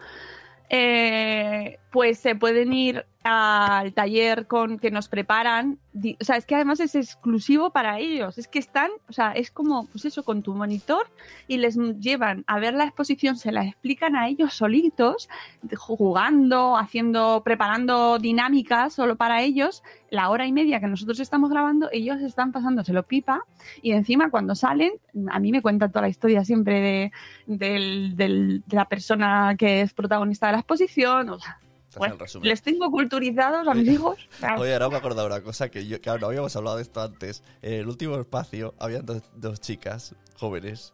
[0.70, 5.78] eh, pues se pueden ir al taller con que nos preparan.
[6.20, 8.40] O sea, es que además es exclusivo para ellos.
[8.40, 11.06] Es que están, o sea, es como, pues eso, con tu monitor
[11.48, 15.30] y les llevan a ver la exposición, se la explican a ellos solitos,
[15.62, 19.84] de- jugando, haciendo, preparando dinámicas solo para ellos.
[20.10, 23.44] La hora y media que nosotros estamos grabando, ellos están pasándoselo pipa
[23.84, 24.94] y encima cuando salen,
[25.30, 27.12] a mí me cuentan toda la historia siempre de,
[27.46, 31.30] del- de la persona que es protagonista de la exposición.
[31.30, 31.60] O sea,
[32.00, 34.18] bueno, les tengo culturizados a mis hijos.
[34.58, 37.44] Oye, ahora me acordado una cosa que yo, claro, no habíamos hablado de esto antes.
[37.62, 40.94] En el último espacio había dos, dos chicas jóvenes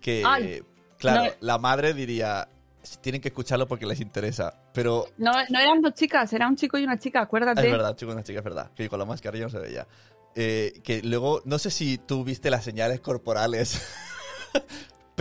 [0.00, 0.62] que, Ay,
[0.98, 1.30] claro, no.
[1.40, 2.48] la madre diría,
[3.00, 4.54] tienen que escucharlo porque les interesa.
[4.74, 7.64] Pero No, no eran dos chicas, era un chico y una chica, acuérdate.
[7.64, 9.86] es verdad, chico, una chica, es verdad, que con la mascarilla no se veía.
[10.34, 13.80] Eh, que luego, no sé si tú viste las señales corporales.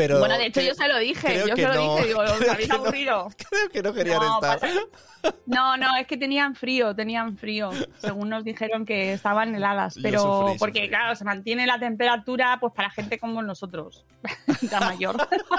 [0.08, 2.32] Pero bueno, de hecho yo se lo dije, yo se lo no, dije, digo, os
[2.49, 2.76] habéis no.
[2.76, 3.28] aburrido.
[3.49, 4.60] Creo que no querían No, estar.
[4.60, 4.80] pasa-
[5.45, 7.70] No, no, es que tenían frío, tenían frío.
[7.99, 10.89] Según nos dijeron que estaban heladas, pero sufrí, porque sufrí.
[10.89, 14.06] claro, se mantiene la temperatura pues para gente como nosotros,
[14.62, 15.16] ya mayor,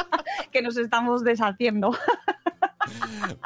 [0.52, 1.96] que nos estamos deshaciendo.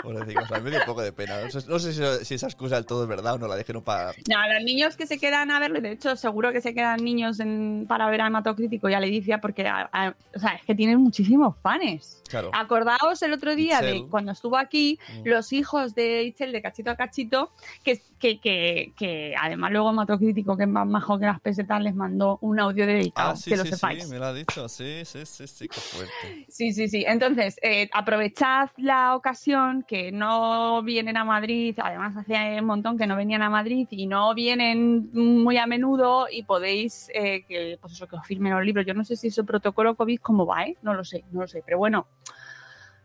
[0.03, 1.41] Pobrecicos, a mí me dio un poco de pena.
[1.43, 3.57] No sé, no sé si, si esa excusa del todo es verdad o no, la
[3.57, 4.13] dijeron para...
[4.29, 7.39] No, los niños que se quedan a verlo, de hecho seguro que se quedan niños
[7.41, 10.75] en- para ver a Hematocrítico y a Leticia porque a- a- o sea, es que
[10.87, 12.23] tienen muchísimos fans.
[12.29, 12.51] Claro.
[12.53, 14.03] Acordaos el otro día Itzel.
[14.05, 15.29] de cuando estuvo aquí, Mm.
[15.29, 17.53] los hijos de Itzel de cachito a cachito,
[17.85, 21.95] que, que, que, que además luego Hematocrítico, que es más majo que las pesetas, les
[21.95, 24.05] mandó un audio dedicado, Ah, sí, que lo sí, sepáis.
[24.05, 24.69] sí, me lo ha dicho.
[24.69, 26.47] Sí, sí, sí, sí, qué fuerte.
[26.49, 27.05] Sí, sí, sí.
[27.07, 33.07] Entonces, eh, aprovechad la ocasión que no vienen a Madrid, además hace un montón que
[33.07, 37.93] no venían a Madrid y no vienen muy a menudo y podéis eh, que, pues
[37.93, 38.85] eso, que os firmen los libros.
[38.85, 40.66] Yo no sé si ese protocolo COVID cómo va, ¿eh?
[40.83, 42.07] No lo sé, no lo sé, pero bueno.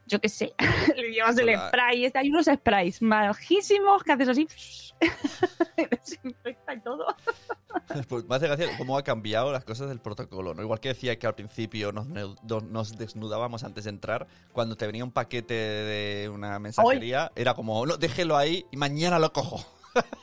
[0.08, 0.54] Yo qué sé,
[0.98, 1.70] le llevas el Hola.
[1.70, 4.48] spray, este, hay unos sprays majísimos que haces así,
[5.78, 7.06] y desinfecta y todo.
[8.10, 10.62] Pues me hace gracia cómo ha cambiado las cosas del protocolo, ¿no?
[10.62, 15.12] Igual que decía que al principio nos desnudábamos antes de entrar, cuando te venía un
[15.12, 19.66] paquete de una mensajería, era como, no, déjelo ahí y mañana lo cojo.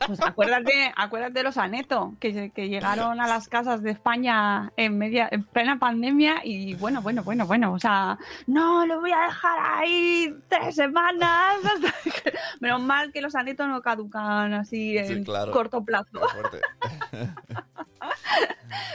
[0.07, 4.97] Pues acuérdate, acuérdate de los Aneto, que, que llegaron a las casas de España en
[4.97, 9.21] media, en plena pandemia y bueno, bueno, bueno, bueno, o sea, no, lo voy a
[9.27, 11.57] dejar ahí tres semanas.
[11.65, 11.93] hasta
[12.23, 15.53] que- Menos mal que los Aneto no caducan así en Sí, claro.
[15.53, 16.09] corto plazo.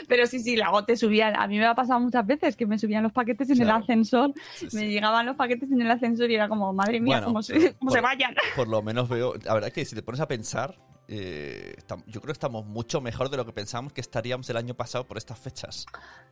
[0.07, 1.36] Pero sí, sí, luego te subían.
[1.36, 4.34] A mí me ha pasado muchas veces que me subían los paquetes en el ascensor.
[4.55, 7.41] Sí, Me llegaban los paquetes en el ascensor y era como, madre mía, Bueno, cómo,
[7.43, 8.36] se, cómo por- se vayan.
[8.55, 10.72] Por lo menos veo, la verdad es que si te pones a pensar,
[11.08, 11.76] eh,
[12.08, 15.06] yo creo que estamos mucho mejor de lo que pensábamos que estaríamos el año pasado
[15.06, 15.86] por estas fechas.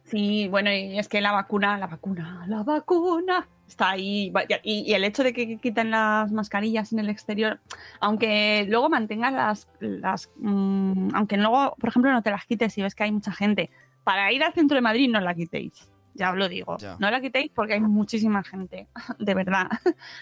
[0.05, 4.31] Sí, bueno, y es que la vacuna, la vacuna, la vacuna está ahí.
[4.63, 7.59] Y, y el hecho de que quiten las mascarillas en el exterior,
[7.99, 12.81] aunque luego mantengas las, las mm, aunque luego, por ejemplo, no te las quites si
[12.81, 13.69] ves que hay mucha gente,
[14.03, 15.89] para ir al centro de Madrid no la quitéis.
[16.13, 16.77] Ya os lo digo.
[16.77, 16.97] Ya.
[16.99, 18.87] No la quitéis porque hay muchísima gente,
[19.19, 19.67] de verdad.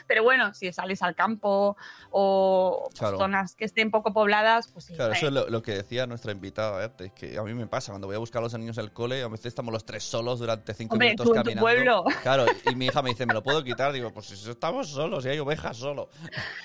[0.08, 1.76] Pero bueno, si sales al campo
[2.12, 3.18] o Claro.
[3.18, 4.94] zonas que estén poco pobladas, pues sí.
[4.96, 7.68] Claro, eso eh, es lo, lo que decía nuestra invitada antes, que a mí me
[7.68, 10.04] pasa cuando voy a buscar a los niños al cole, a veces estamos los tres
[10.04, 11.62] solos durante cinco Hombre, minutos tú en tu caminando.
[11.62, 12.04] pueblo.
[12.24, 13.92] Claro, y mi hija me dice, ¿me lo puedo quitar?
[13.92, 16.10] Digo, pues si estamos solos, y hay ovejas solo.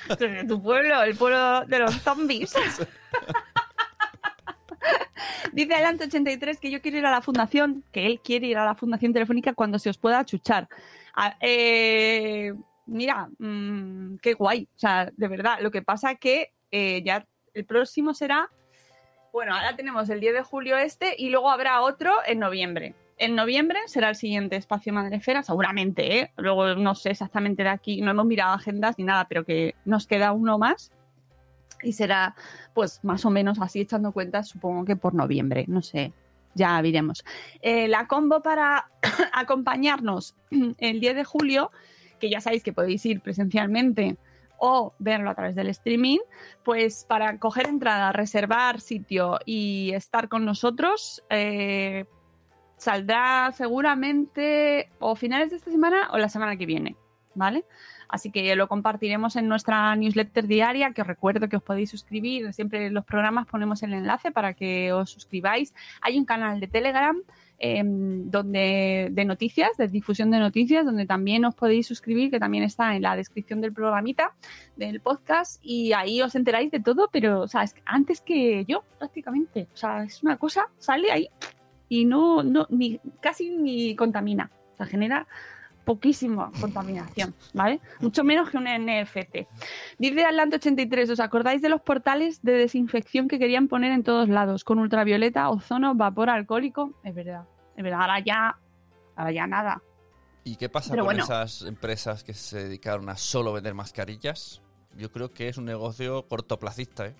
[0.48, 2.54] tu pueblo, el pueblo de los zombies.
[5.52, 8.64] Dice adelante 83 que yo quiero ir a la fundación, que él quiere ir a
[8.64, 10.68] la fundación telefónica cuando se os pueda achuchar.
[11.14, 12.52] A- eh,
[12.86, 14.68] mira, mm, qué guay.
[14.74, 18.50] O sea, de verdad, lo que pasa que eh, ya el próximo será,
[19.32, 22.94] bueno, ahora tenemos el 10 de julio este y luego habrá otro en noviembre.
[23.16, 26.30] En noviembre será el siguiente espacio Madrefera, seguramente, ¿eh?
[26.36, 30.08] Luego no sé exactamente de aquí, no hemos mirado agendas ni nada, pero que nos
[30.08, 30.90] queda uno más
[31.84, 32.34] y será
[32.72, 36.12] pues más o menos así echando cuentas, supongo que por noviembre, no sé,
[36.54, 37.24] ya veremos.
[37.60, 38.90] Eh, la combo para
[39.32, 40.34] acompañarnos
[40.78, 41.70] el 10 de julio,
[42.18, 44.16] que ya sabéis que podéis ir presencialmente
[44.58, 46.18] o verlo a través del streaming,
[46.62, 52.06] pues para coger entrada, reservar sitio y estar con nosotros, eh,
[52.76, 56.96] saldrá seguramente o finales de esta semana o la semana que viene,
[57.34, 57.64] ¿vale?
[58.14, 62.52] Así que lo compartiremos en nuestra newsletter diaria, que os recuerdo que os podéis suscribir.
[62.52, 65.74] Siempre en los programas ponemos el enlace para que os suscribáis.
[66.00, 67.20] Hay un canal de Telegram
[67.58, 72.62] eh, donde de noticias, de difusión de noticias, donde también os podéis suscribir, que también
[72.62, 74.36] está en la descripción del programita,
[74.76, 77.46] del podcast, y ahí os enteráis de todo, pero
[77.84, 79.66] antes que yo, prácticamente.
[79.74, 81.28] O sea, es una cosa, sale ahí
[81.88, 84.52] y no, no ni, casi ni contamina.
[84.74, 85.26] O sea, genera
[85.84, 87.80] poquísima contaminación, ¿vale?
[88.00, 89.48] Mucho menos que un NFT.
[89.98, 94.64] Dice Atlante83, ¿os acordáis de los portales de desinfección que querían poner en todos lados?
[94.64, 96.94] Con ultravioleta, ozono, vapor alcohólico.
[97.04, 97.44] Es verdad,
[97.76, 98.58] es verdad, ahora ya,
[99.16, 99.82] ahora ya nada.
[100.44, 101.24] ¿Y qué pasa Pero con bueno.
[101.24, 104.62] esas empresas que se dedicaron a solo vender mascarillas?
[104.96, 107.16] Yo creo que es un negocio cortoplacista, ¿eh?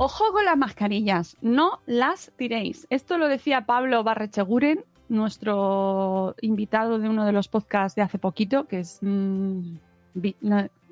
[0.00, 2.86] Ojo con las mascarillas, no las tiréis.
[2.88, 8.66] Esto lo decía Pablo Barrecheguren, nuestro invitado de uno de los podcasts de hace poquito,
[8.66, 8.98] que es...
[9.02, 9.76] mm,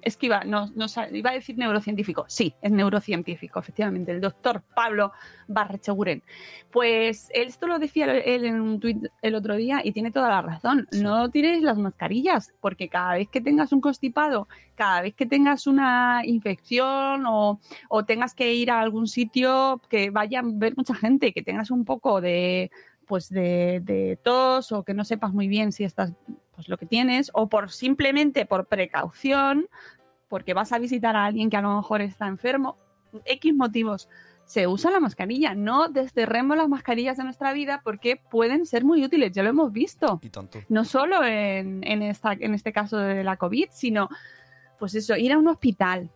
[0.06, 0.70] es que iba, no,
[1.10, 2.26] iba a decir neurocientífico.
[2.28, 5.10] Sí, es neurocientífico, efectivamente, el doctor Pablo
[5.48, 6.22] Barrecheguren.
[6.70, 10.28] Pues él esto lo decía él en un tuit el otro día y tiene toda
[10.28, 10.86] la razón.
[10.92, 11.02] Sí.
[11.02, 14.46] No tiréis las mascarillas, porque cada vez que tengas un constipado,
[14.76, 17.58] cada vez que tengas una infección o
[17.88, 21.72] o tengas que ir a algún sitio que vaya a ver mucha gente, que tengas
[21.72, 22.70] un poco de
[23.06, 26.12] pues de, de tos o que no sepas muy bien si estás
[26.54, 29.68] pues lo que tienes o por simplemente por precaución
[30.28, 32.76] porque vas a visitar a alguien que a lo mejor está enfermo
[33.24, 34.08] x motivos
[34.44, 39.04] se usa la mascarilla no desterremos las mascarillas de nuestra vida porque pueden ser muy
[39.04, 40.58] útiles ya lo hemos visto Y tanto.
[40.68, 44.08] no solo en, en, esta, en este caso de la COVID, sino,
[44.78, 46.10] pues eso, ir a un hospital,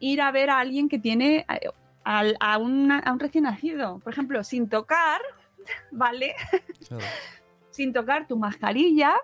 [0.00, 1.68] ir a ver a alguien que tiene eh,
[2.04, 5.20] a, una- a un recién nacido, por ejemplo, sin tocar,
[5.90, 6.34] ¿vale?
[6.88, 7.04] Claro.
[7.70, 9.14] Sin tocar tu mascarilla.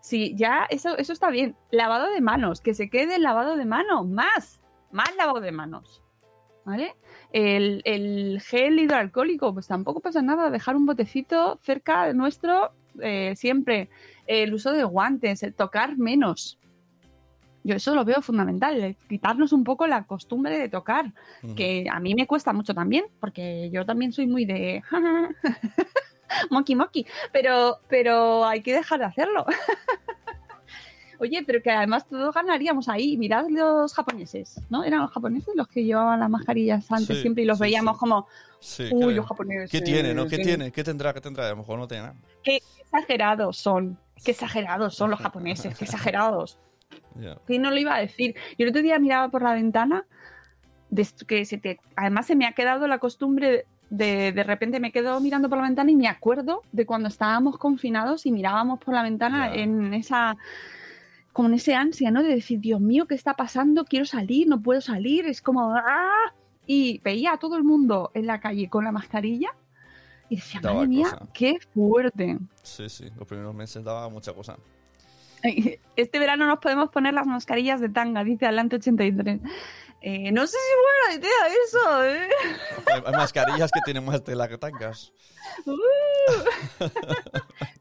[0.00, 1.56] Sí, ya, eso, eso está bien.
[1.70, 4.60] Lavado de manos, que se quede el lavado de manos, más,
[4.90, 6.02] más lavado de manos.
[6.64, 6.94] ¿Vale?
[7.32, 13.34] El, el gel hidroalcohólico, pues tampoco pasa nada, dejar un botecito cerca de nuestro eh,
[13.36, 13.88] siempre.
[14.26, 16.58] El uso de guantes, el tocar menos.
[17.62, 21.12] Yo eso lo veo fundamental, el quitarnos un poco la costumbre de tocar,
[21.56, 24.82] que a mí me cuesta mucho también, porque yo también soy muy de
[26.50, 29.44] moki moki, pero, pero hay que dejar de hacerlo.
[31.20, 33.18] Oye, pero que además todos ganaríamos ahí.
[33.18, 34.84] Mirad los japoneses, ¿no?
[34.84, 37.96] Eran los japoneses los que llevaban las mascarillas antes Sí, siempre y los sí, veíamos
[37.96, 37.98] sí.
[37.98, 38.26] como,
[38.92, 39.70] uy, los japoneses.
[39.70, 40.26] ¿Qué tiene, no?
[40.26, 40.42] ¿Qué sí.
[40.44, 40.72] tiene?
[40.72, 41.12] ¿Qué tendrá?
[41.12, 41.46] ¿Qué tendrá?
[41.46, 42.16] A lo mejor no tiene nada.
[42.42, 43.98] Qué exagerados son.
[44.24, 46.58] Qué exagerados son los japoneses, qué exagerados.
[47.20, 47.38] Ya.
[47.46, 48.34] que no lo iba a decir.
[48.58, 50.06] Yo el otro día miraba por la ventana,
[50.90, 54.92] de que se te, además se me ha quedado la costumbre de de repente me
[54.92, 58.94] quedo mirando por la ventana y me acuerdo de cuando estábamos confinados y mirábamos por
[58.94, 59.62] la ventana Ya.
[59.62, 60.36] en esa
[61.32, 62.22] como en ese ansia, ¿no?
[62.22, 63.84] De decir, Dios mío, ¿qué está pasando?
[63.84, 66.32] Quiero salir, no puedo salir, es como ¡ah!
[66.66, 69.50] y veía a todo el mundo en la calle con la mascarilla
[70.28, 72.38] y decía, Daba madre mía, qué fuerte.
[72.62, 73.10] Sí, sí.
[73.16, 74.56] Los primeros meses daba mucha cosa.
[75.96, 79.40] Este verano nos podemos poner las mascarillas de tanga, dice Adelante 83.
[80.02, 83.04] Eh, no sé si es buena idea eso, ¿eh?
[83.06, 85.12] Hay, mascarillas que tienen más tela que tangas.
[85.66, 85.76] Uh.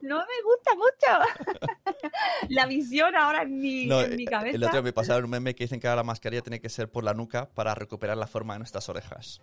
[0.01, 1.61] no me gusta mucho.
[2.49, 4.55] La visión ahora en mi, No, en mi eh, cabeza.
[4.55, 6.67] el otro día me pasaron un meme que dicen que ahora la mascarilla tiene que
[6.67, 9.41] ser por la nuca para recuperar la forma de nuestras orejas.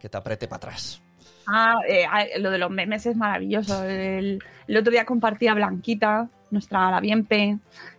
[0.00, 1.02] Que te apriete para atrás.
[1.46, 3.84] Ah, eh, ah, lo de los memes es maravilloso.
[3.84, 7.58] El, el otro día compartía Blanquita, nuestra la Bienpe,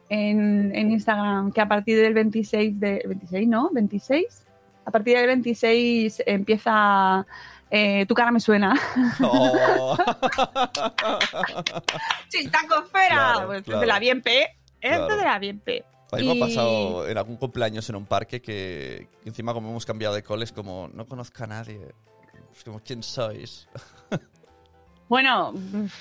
[0.10, 3.02] en, en Instagram, que a partir del 26 de...
[3.06, 3.70] ¿26 no?
[3.72, 4.26] ¿26?
[4.86, 7.26] A partir del 26 empieza...
[7.72, 8.74] eh, tu cara me suena.
[9.22, 9.98] Oh.
[12.30, 13.08] ¡Chistacosfera!
[13.34, 13.80] Claro, pues claro.
[13.82, 14.42] de la Bienpe.
[14.82, 15.18] Esto Claro.
[15.18, 15.86] de la Bienpe.
[16.12, 19.54] A mí me Y- ha pasado en algún cumpleaños en un parque que que encima
[19.54, 21.80] como hemos cambiado de coles, como no conozco a nadie.
[22.56, 23.68] Es como, ¿quién sois?
[25.14, 25.54] Bueno,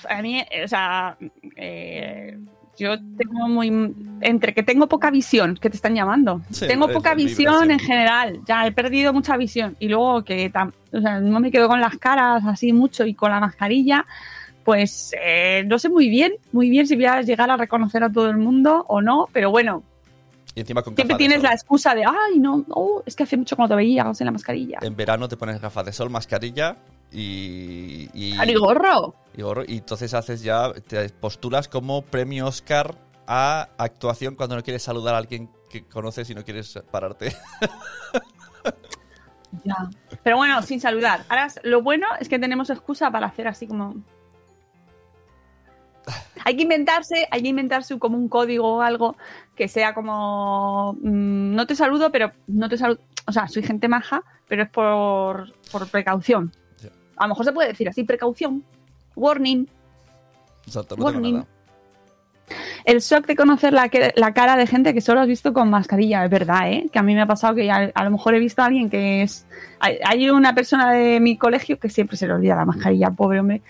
[0.09, 1.15] a mí, eh, o sea,
[1.55, 2.35] eh,
[2.79, 3.93] yo tengo muy.
[4.21, 6.41] Entre que tengo poca visión, que te están llamando.
[6.49, 8.39] Sí, tengo poca visión en general.
[8.47, 9.75] Ya he perdido mucha visión.
[9.77, 13.13] Y luego que tam- o sea, no me quedo con las caras así mucho y
[13.13, 14.03] con la mascarilla.
[14.63, 18.11] Pues eh, no sé muy bien, muy bien si voy a llegar a reconocer a
[18.11, 19.83] todo el mundo o no, pero bueno,
[20.55, 23.55] Y encima con siempre tienes la excusa de, ay, no, oh, es que hace mucho
[23.55, 24.79] que no te veías en la mascarilla.
[24.81, 26.77] En verano te pones gafas de sol, mascarilla
[27.13, 28.09] y...
[28.13, 29.13] y, y gorro,
[29.67, 32.97] y entonces haces ya, te postulas como premio Oscar
[33.27, 37.33] a actuación cuando no quieres saludar a alguien que conoces y no quieres pararte.
[39.63, 39.75] Ya.
[40.23, 41.25] Pero bueno, sin saludar.
[41.29, 43.95] Ahora, lo bueno es que tenemos excusa para hacer así como.
[46.43, 49.15] Hay que inventarse, hay que inventarse como un código o algo
[49.55, 52.99] que sea como mm, no te saludo, pero no te saludo.
[53.27, 56.51] O sea, soy gente maja, pero es por, por precaución.
[57.17, 58.63] A lo mejor se puede decir así, precaución.
[59.15, 59.67] Warning.
[60.65, 61.33] Exacto, no Warning.
[61.35, 61.47] nada.
[62.85, 66.25] El shock de conocer la, la cara de gente que solo has visto con mascarilla,
[66.25, 66.89] es verdad, ¿eh?
[66.91, 68.89] Que a mí me ha pasado que a, a lo mejor he visto a alguien
[68.89, 69.47] que es...
[69.79, 73.39] Hay, hay una persona de mi colegio que siempre se le olvida la mascarilla, pobre
[73.39, 73.61] hombre.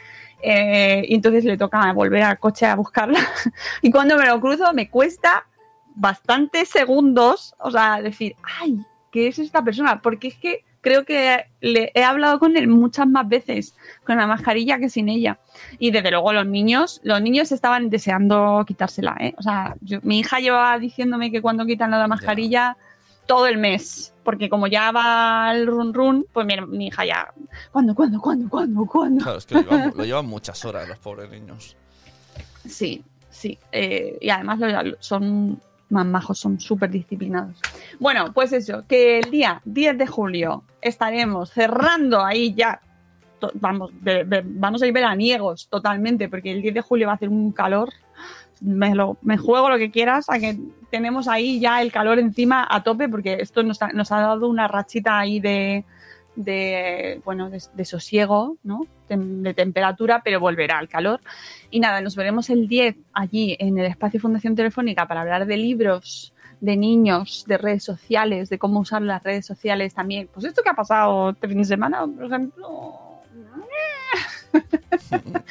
[0.41, 3.19] Eh, y entonces le toca volver al coche a buscarla.
[3.81, 5.45] y cuando me lo cruzo me cuesta
[5.95, 8.79] bastantes segundos, o sea, decir, ay,
[9.11, 10.01] ¿qué es esta persona?
[10.01, 13.73] Porque es que creo que le he hablado con él muchas más veces
[14.05, 15.39] con la mascarilla que sin ella.
[15.79, 19.33] Y desde luego los niños, los niños estaban deseando quitársela, ¿eh?
[19.37, 22.77] O sea, yo- mi hija llevaba diciéndome que cuando quitan la mascarilla
[23.25, 27.33] todo el mes, porque como ya va el run run, pues mi, mi hija ya,
[27.71, 29.23] ¿cuándo, cuándo, cuándo, cuándo, cuándo?
[29.23, 31.77] Claro, es que lo llevan, lo llevan muchas horas los pobres niños.
[32.67, 33.57] Sí, sí.
[33.71, 35.61] eh, y además lo- son
[35.93, 37.57] más majos, son súper disciplinados.
[37.99, 42.81] Bueno, pues eso, que el día 10 de julio estaremos cerrando ahí ya.
[43.55, 43.91] Vamos,
[44.45, 47.89] vamos a ir veraniegos totalmente, porque el 10 de julio va a hacer un calor.
[48.61, 50.57] Me, lo, me juego lo que quieras, a que
[50.89, 54.67] tenemos ahí ya el calor encima a tope, porque esto nos nos ha dado una
[54.67, 55.85] rachita ahí de,
[56.35, 58.85] de bueno, de, de sosiego, ¿no?
[59.07, 61.21] De temperatura, pero volverá al calor.
[61.69, 65.57] Y nada, nos veremos el 10 allí en el espacio Fundación Telefónica para hablar de
[65.57, 70.29] libros, de niños, de redes sociales, de cómo usar las redes sociales también.
[70.33, 73.21] Pues esto que ha pasado este fin de semana, por ejemplo.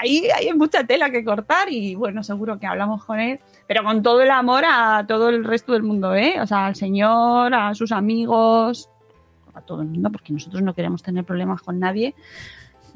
[0.00, 4.02] Ahí hay mucha tela que cortar y bueno, seguro que hablamos con él, pero con
[4.02, 6.34] todo el amor a todo el resto del mundo, ¿eh?
[6.40, 8.90] O sea, al señor, a sus amigos,
[9.54, 12.14] a todo el mundo, porque nosotros no queremos tener problemas con nadie.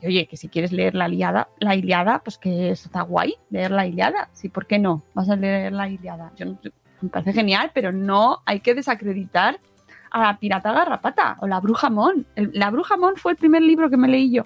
[0.01, 3.35] Y oye, que si quieres leer la Iliada, la Iliada, pues que eso está guay,
[3.51, 4.29] leer la Iliada.
[4.33, 5.03] Sí, ¿por qué no?
[5.15, 6.33] Vas a leer la Iliada.
[6.37, 6.59] Yo no-
[7.01, 9.61] me parece genial, pero no hay que desacreditar
[10.11, 12.27] a la pirata garrapata o la bruja Mon.
[12.37, 14.45] El- la bruja Mon fue el primer libro que me leí yo.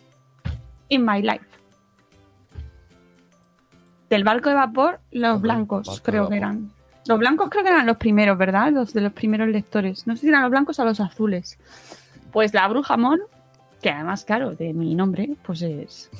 [0.89, 1.47] In my life.
[4.11, 6.71] Del barco de vapor, los blancos, creo que eran.
[7.07, 8.71] Los blancos creo que eran los primeros, ¿verdad?
[8.71, 10.07] Los de los primeros lectores.
[10.07, 11.59] No sé si eran los blancos o los azules.
[12.33, 13.21] Pues la bruja Mon,
[13.83, 16.11] que además, claro, de mi nombre, pues es.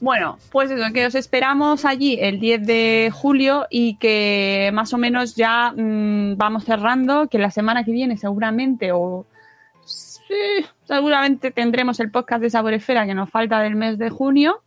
[0.00, 4.98] Bueno, pues eso, que os esperamos allí el 10 de julio y que más o
[4.98, 9.26] menos ya mm, vamos cerrando, que la semana que viene seguramente o
[9.84, 10.34] sí,
[10.84, 14.62] seguramente tendremos el podcast de Sabor Esfera que nos falta del mes de junio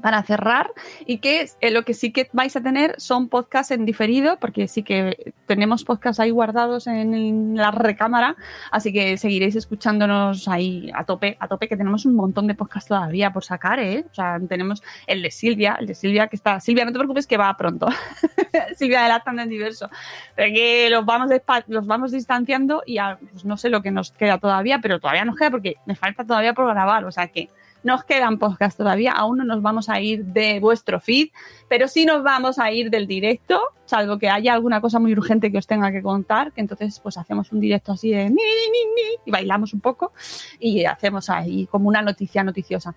[0.00, 0.70] para cerrar
[1.06, 4.68] y que eh, lo que sí que vais a tener son podcasts en diferido porque
[4.68, 8.36] sí que tenemos podcasts ahí guardados en, la recámara
[8.70, 12.88] así que seguiréis escuchándonos ahí a tope a tope que tenemos un montón de podcasts
[12.88, 16.60] todavía por sacar eh o sea tenemos el de Silvia el de Silvia que está
[16.60, 17.86] Silvia no te preocupes que va pronto.
[18.76, 19.90] Silvia de Latan en diverso.
[20.34, 21.30] Pero que los vamos
[21.68, 25.24] los vamos distanciando y a- pues no sé lo que nos queda todavía pero todavía
[25.24, 27.48] nos queda porque me falta todavía por grabar o sea que
[27.84, 31.28] nos quedan podcasts todavía, aún no nos vamos a ir de vuestro feed,
[31.68, 35.52] pero sí nos vamos a ir del directo, salvo que haya alguna cosa muy urgente
[35.52, 38.84] que os tenga que contar, que entonces pues hacemos un directo así de ni, ni,
[38.96, 40.12] ni, y bailamos un poco
[40.58, 42.94] y hacemos ahí como una noticia noticiosa.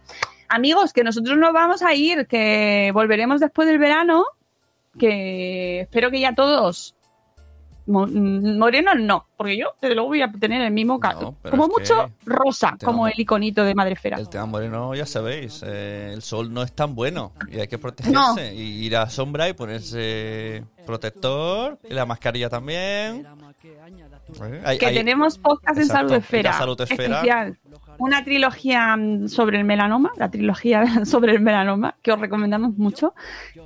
[0.49, 4.25] Amigos, que nosotros nos vamos a ir, que volveremos después del verano,
[4.97, 6.96] que espero que ya todos
[7.88, 11.51] mm, morenos no, porque yo desde luego voy a tener el mismo ca- No, pero
[11.57, 14.17] como mucho rosa, tema como mo- el iconito de Madrefera.
[14.17, 17.77] El tema moreno, ya sabéis, eh, el sol no es tan bueno y hay que
[17.77, 18.53] protegerse.
[18.55, 23.25] Y ir a sombra y ponerse protector, y la mascarilla también.
[24.43, 27.03] Eh, hay- que hay- tenemos podcast en Salud Esfera, Salud Esfera.
[27.15, 27.57] especial.
[27.99, 33.13] Una trilogía mm, sobre el melanoma, la trilogía sobre el melanoma, que os recomendamos mucho.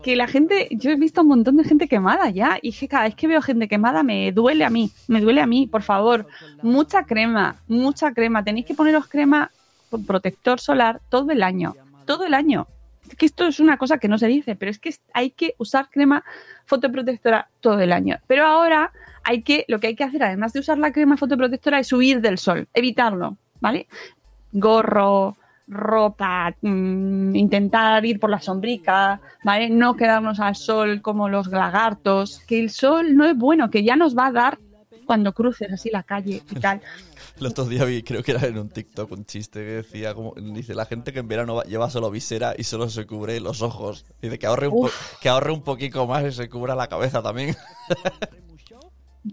[0.03, 3.03] Que la gente, yo he visto un montón de gente quemada ya, y que cada
[3.03, 6.27] vez que veo gente quemada me duele a mí, me duele a mí, por favor.
[6.61, 8.43] Mucha crema, mucha crema.
[8.43, 9.51] Tenéis que poneros crema
[9.99, 11.75] protector solar todo el año,
[12.05, 12.67] todo el año.
[13.09, 15.55] Es que esto es una cosa que no se dice, pero es que hay que
[15.57, 16.23] usar crema
[16.65, 18.17] fotoprotectora todo el año.
[18.27, 18.91] Pero ahora
[19.23, 22.21] hay que, lo que hay que hacer, además de usar la crema fotoprotectora, es huir
[22.21, 23.87] del sol, evitarlo, ¿vale?
[24.51, 25.35] Gorro,
[25.67, 29.69] ropa, mm, intentar ir por la sombrica, ¿vale?
[29.69, 33.95] No quedarnos al sol como los lagartos, que el sol no es bueno, que ya
[33.95, 34.59] nos va a dar
[35.05, 36.81] cuando cruces así la calle y tal.
[37.39, 40.33] El otro día vi, creo que era en un TikTok, un chiste que decía, como,
[40.35, 43.61] dice, la gente que en verano va- lleva solo visera y solo se cubre los
[43.63, 44.05] ojos.
[44.21, 44.91] Dice que ahorre un, po-
[45.21, 47.55] que ahorre un poquito más y se cubra la cabeza también.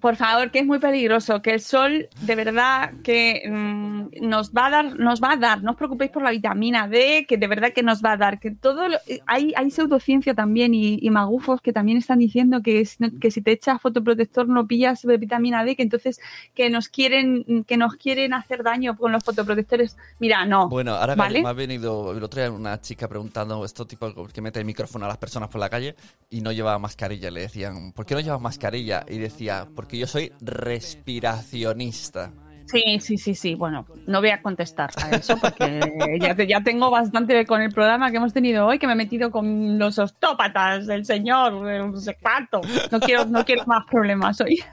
[0.03, 4.67] Por favor, que es muy peligroso, que el sol de verdad que mm, nos va
[4.67, 7.47] a dar, nos va a dar, no os preocupéis por la vitamina D, que de
[7.47, 11.09] verdad que nos va a dar, que todo lo- hay, hay pseudociencia también y, y
[11.09, 12.87] magufos que también están diciendo que,
[13.19, 16.21] que si te echas fotoprotector no pillas vitamina D, que entonces
[16.55, 19.97] que nos quieren, que nos quieren hacer daño con los fotoprotectores.
[20.19, 20.69] Mira, no.
[20.69, 21.43] Bueno, ahora ¿Vale?
[21.43, 25.07] me ha venido el otro día una chica preguntando esto tipo que mete el micrófono
[25.07, 25.95] a las personas por la calle
[26.29, 27.31] y no lleva mascarilla.
[27.31, 29.07] Le decían, ¿por qué no llevas mascarilla?
[29.09, 32.33] Y decía, porque yo soy respiracionista.
[32.67, 33.55] Sí, sí, sí, sí.
[33.55, 35.81] Bueno, no voy a contestar a eso porque
[36.21, 38.97] ya, te- ya tengo bastante con el programa que hemos tenido hoy, que me he
[38.97, 42.61] metido con los ostópatas del señor, no sé cuánto.
[42.91, 44.59] No quiero, no quiero más problemas hoy.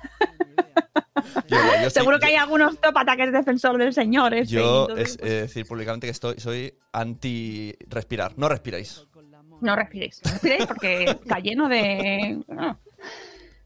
[1.47, 4.33] Yo, yo Seguro que hay algún ostópata que es defensor del señor.
[4.33, 8.33] ese, y Yo entonces, es eh, decir públicamente que estoy, soy anti respirar.
[8.37, 9.05] No respiráis.
[9.61, 12.43] No respiréis, no respiréis porque está lleno de,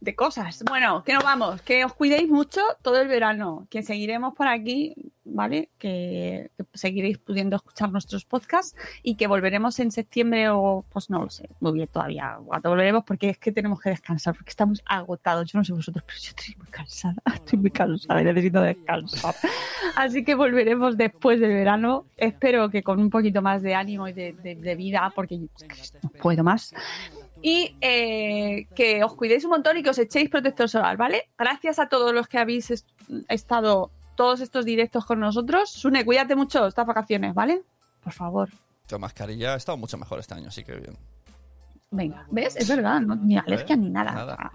[0.02, 0.64] de cosas.
[0.68, 4.96] Bueno, que nos vamos, que os cuidéis mucho todo el verano, que seguiremos por aquí,
[5.26, 5.70] ¿vale?
[5.78, 11.22] Que, que seguiréis pudiendo escuchar nuestros podcasts y que volveremos en septiembre o, pues no
[11.24, 14.82] lo sé, muy bien todavía, cuando volveremos porque es que tenemos que descansar, porque estamos
[14.86, 15.52] agotados.
[15.52, 19.36] Yo no sé vosotros, pero yo estoy muy cansada, estoy muy cansada y necesito descansar.
[19.96, 22.06] Así que volveremos después del verano.
[22.16, 25.38] Espero que con un poquito más de ánimo y de, de- vida, porque
[26.04, 26.74] no puedo más.
[27.42, 31.30] Y eh, que os cuidéis un montón y que os echéis protector solar, ¿vale?
[31.38, 32.88] Gracias a todos los que habéis est-
[33.30, 35.70] estado todos estos directos con nosotros.
[35.72, 37.62] Sune, cuídate mucho estas vacaciones, ¿vale?
[38.04, 38.50] Por favor.
[38.90, 40.98] La mascarilla ha estado mucho mejor este año, así que bien.
[41.92, 42.56] Venga, ¿ves?
[42.56, 44.12] Es verdad, no, ni alergia ni nada.
[44.14, 44.52] Nada.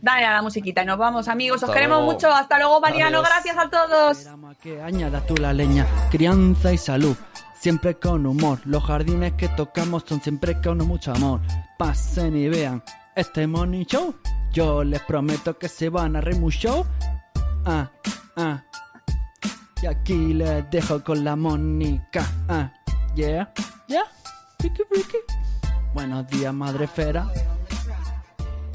[0.00, 1.62] Dale a la musiquita y nos vamos, amigos.
[1.62, 2.12] Os queremos luego.
[2.12, 2.28] mucho.
[2.32, 3.18] Hasta luego, Mariano.
[3.18, 3.28] Adiós.
[3.30, 4.26] Gracias a todos.
[4.60, 7.16] Que añadas tú la leña, crianza y salud,
[7.62, 8.58] siempre con humor.
[8.64, 11.40] Los jardines que tocamos son siempre con mucho amor.
[11.78, 12.82] Pasen y vean
[13.14, 14.16] este morning show.
[14.52, 16.84] Yo les prometo que se van a reír mucho.
[17.64, 17.88] Ah,
[18.36, 18.64] ah.
[19.80, 22.26] Y aquí les dejo con la Mónica.
[22.48, 22.72] Ah,
[23.14, 23.52] yeah,
[23.86, 24.02] yeah.
[25.94, 27.28] Buenos días, madre fera.